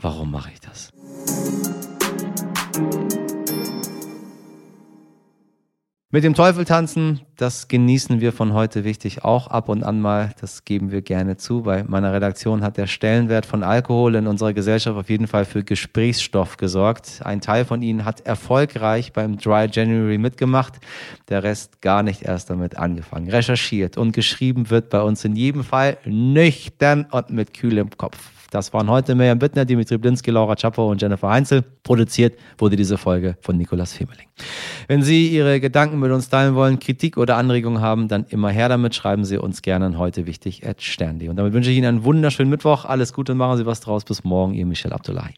warum 0.00 0.30
mache 0.30 0.50
ich 0.52 0.60
das? 0.60 0.90
Mit 6.12 6.24
dem 6.24 6.34
Teufel 6.34 6.64
tanzen, 6.64 7.20
das 7.36 7.68
genießen 7.68 8.20
wir 8.20 8.32
von 8.32 8.52
heute 8.52 8.82
wichtig 8.82 9.22
auch 9.22 9.46
ab 9.46 9.68
und 9.68 9.84
an 9.84 10.00
mal. 10.00 10.34
Das 10.40 10.64
geben 10.64 10.90
wir 10.90 11.02
gerne 11.02 11.36
zu. 11.36 11.62
Bei 11.62 11.84
meiner 11.84 12.12
Redaktion 12.12 12.64
hat 12.64 12.78
der 12.78 12.88
Stellenwert 12.88 13.46
von 13.46 13.62
Alkohol 13.62 14.16
in 14.16 14.26
unserer 14.26 14.52
Gesellschaft 14.52 14.98
auf 14.98 15.08
jeden 15.08 15.28
Fall 15.28 15.44
für 15.44 15.62
Gesprächsstoff 15.62 16.56
gesorgt. 16.56 17.20
Ein 17.24 17.40
Teil 17.40 17.64
von 17.64 17.80
ihnen 17.80 18.04
hat 18.04 18.22
erfolgreich 18.22 19.12
beim 19.12 19.38
Dry 19.38 19.68
January 19.70 20.18
mitgemacht, 20.18 20.80
der 21.28 21.44
Rest 21.44 21.80
gar 21.80 22.02
nicht 22.02 22.22
erst 22.22 22.50
damit 22.50 22.76
angefangen. 22.76 23.30
Recherchiert 23.30 23.96
und 23.96 24.10
geschrieben 24.10 24.68
wird 24.68 24.90
bei 24.90 25.02
uns 25.02 25.24
in 25.24 25.36
jedem 25.36 25.62
Fall 25.62 25.96
nüchtern 26.04 27.06
und 27.12 27.30
mit 27.30 27.54
kühlem 27.54 27.90
Kopf. 27.96 28.39
Das 28.50 28.72
waren 28.72 28.90
heute 28.90 29.14
Miriam 29.14 29.38
Bittner, 29.38 29.64
Dimitri 29.64 29.96
Blinski, 29.96 30.30
Laura 30.30 30.56
Czapo 30.56 30.90
und 30.90 31.00
Jennifer 31.00 31.30
Heinzel. 31.30 31.62
Produziert 31.82 32.36
wurde 32.58 32.76
diese 32.76 32.98
Folge 32.98 33.36
von 33.40 33.56
Nikolas 33.56 33.92
Femeling. 33.92 34.26
Wenn 34.88 35.02
Sie 35.02 35.28
Ihre 35.28 35.60
Gedanken 35.60 36.00
mit 36.00 36.10
uns 36.10 36.28
teilen 36.28 36.54
wollen, 36.54 36.78
Kritik 36.80 37.16
oder 37.16 37.36
Anregungen 37.36 37.80
haben, 37.80 38.08
dann 38.08 38.26
immer 38.28 38.50
her 38.50 38.68
damit. 38.68 38.94
Schreiben 38.94 39.24
Sie 39.24 39.38
uns 39.38 39.62
gerne 39.62 39.86
an 39.86 39.98
heute 39.98 40.26
wichtig 40.26 40.66
at. 40.66 40.80
Und 41.00 41.36
damit 41.36 41.52
wünsche 41.52 41.70
ich 41.70 41.76
Ihnen 41.78 41.86
einen 41.86 42.04
wunderschönen 42.04 42.50
Mittwoch. 42.50 42.84
Alles 42.84 43.12
Gute 43.12 43.32
und 43.32 43.38
machen 43.38 43.56
Sie 43.56 43.66
was 43.66 43.80
draus. 43.80 44.04
Bis 44.04 44.24
morgen, 44.24 44.54
Ihr 44.54 44.66
Michel 44.66 44.92
Abdullahi. 44.92 45.34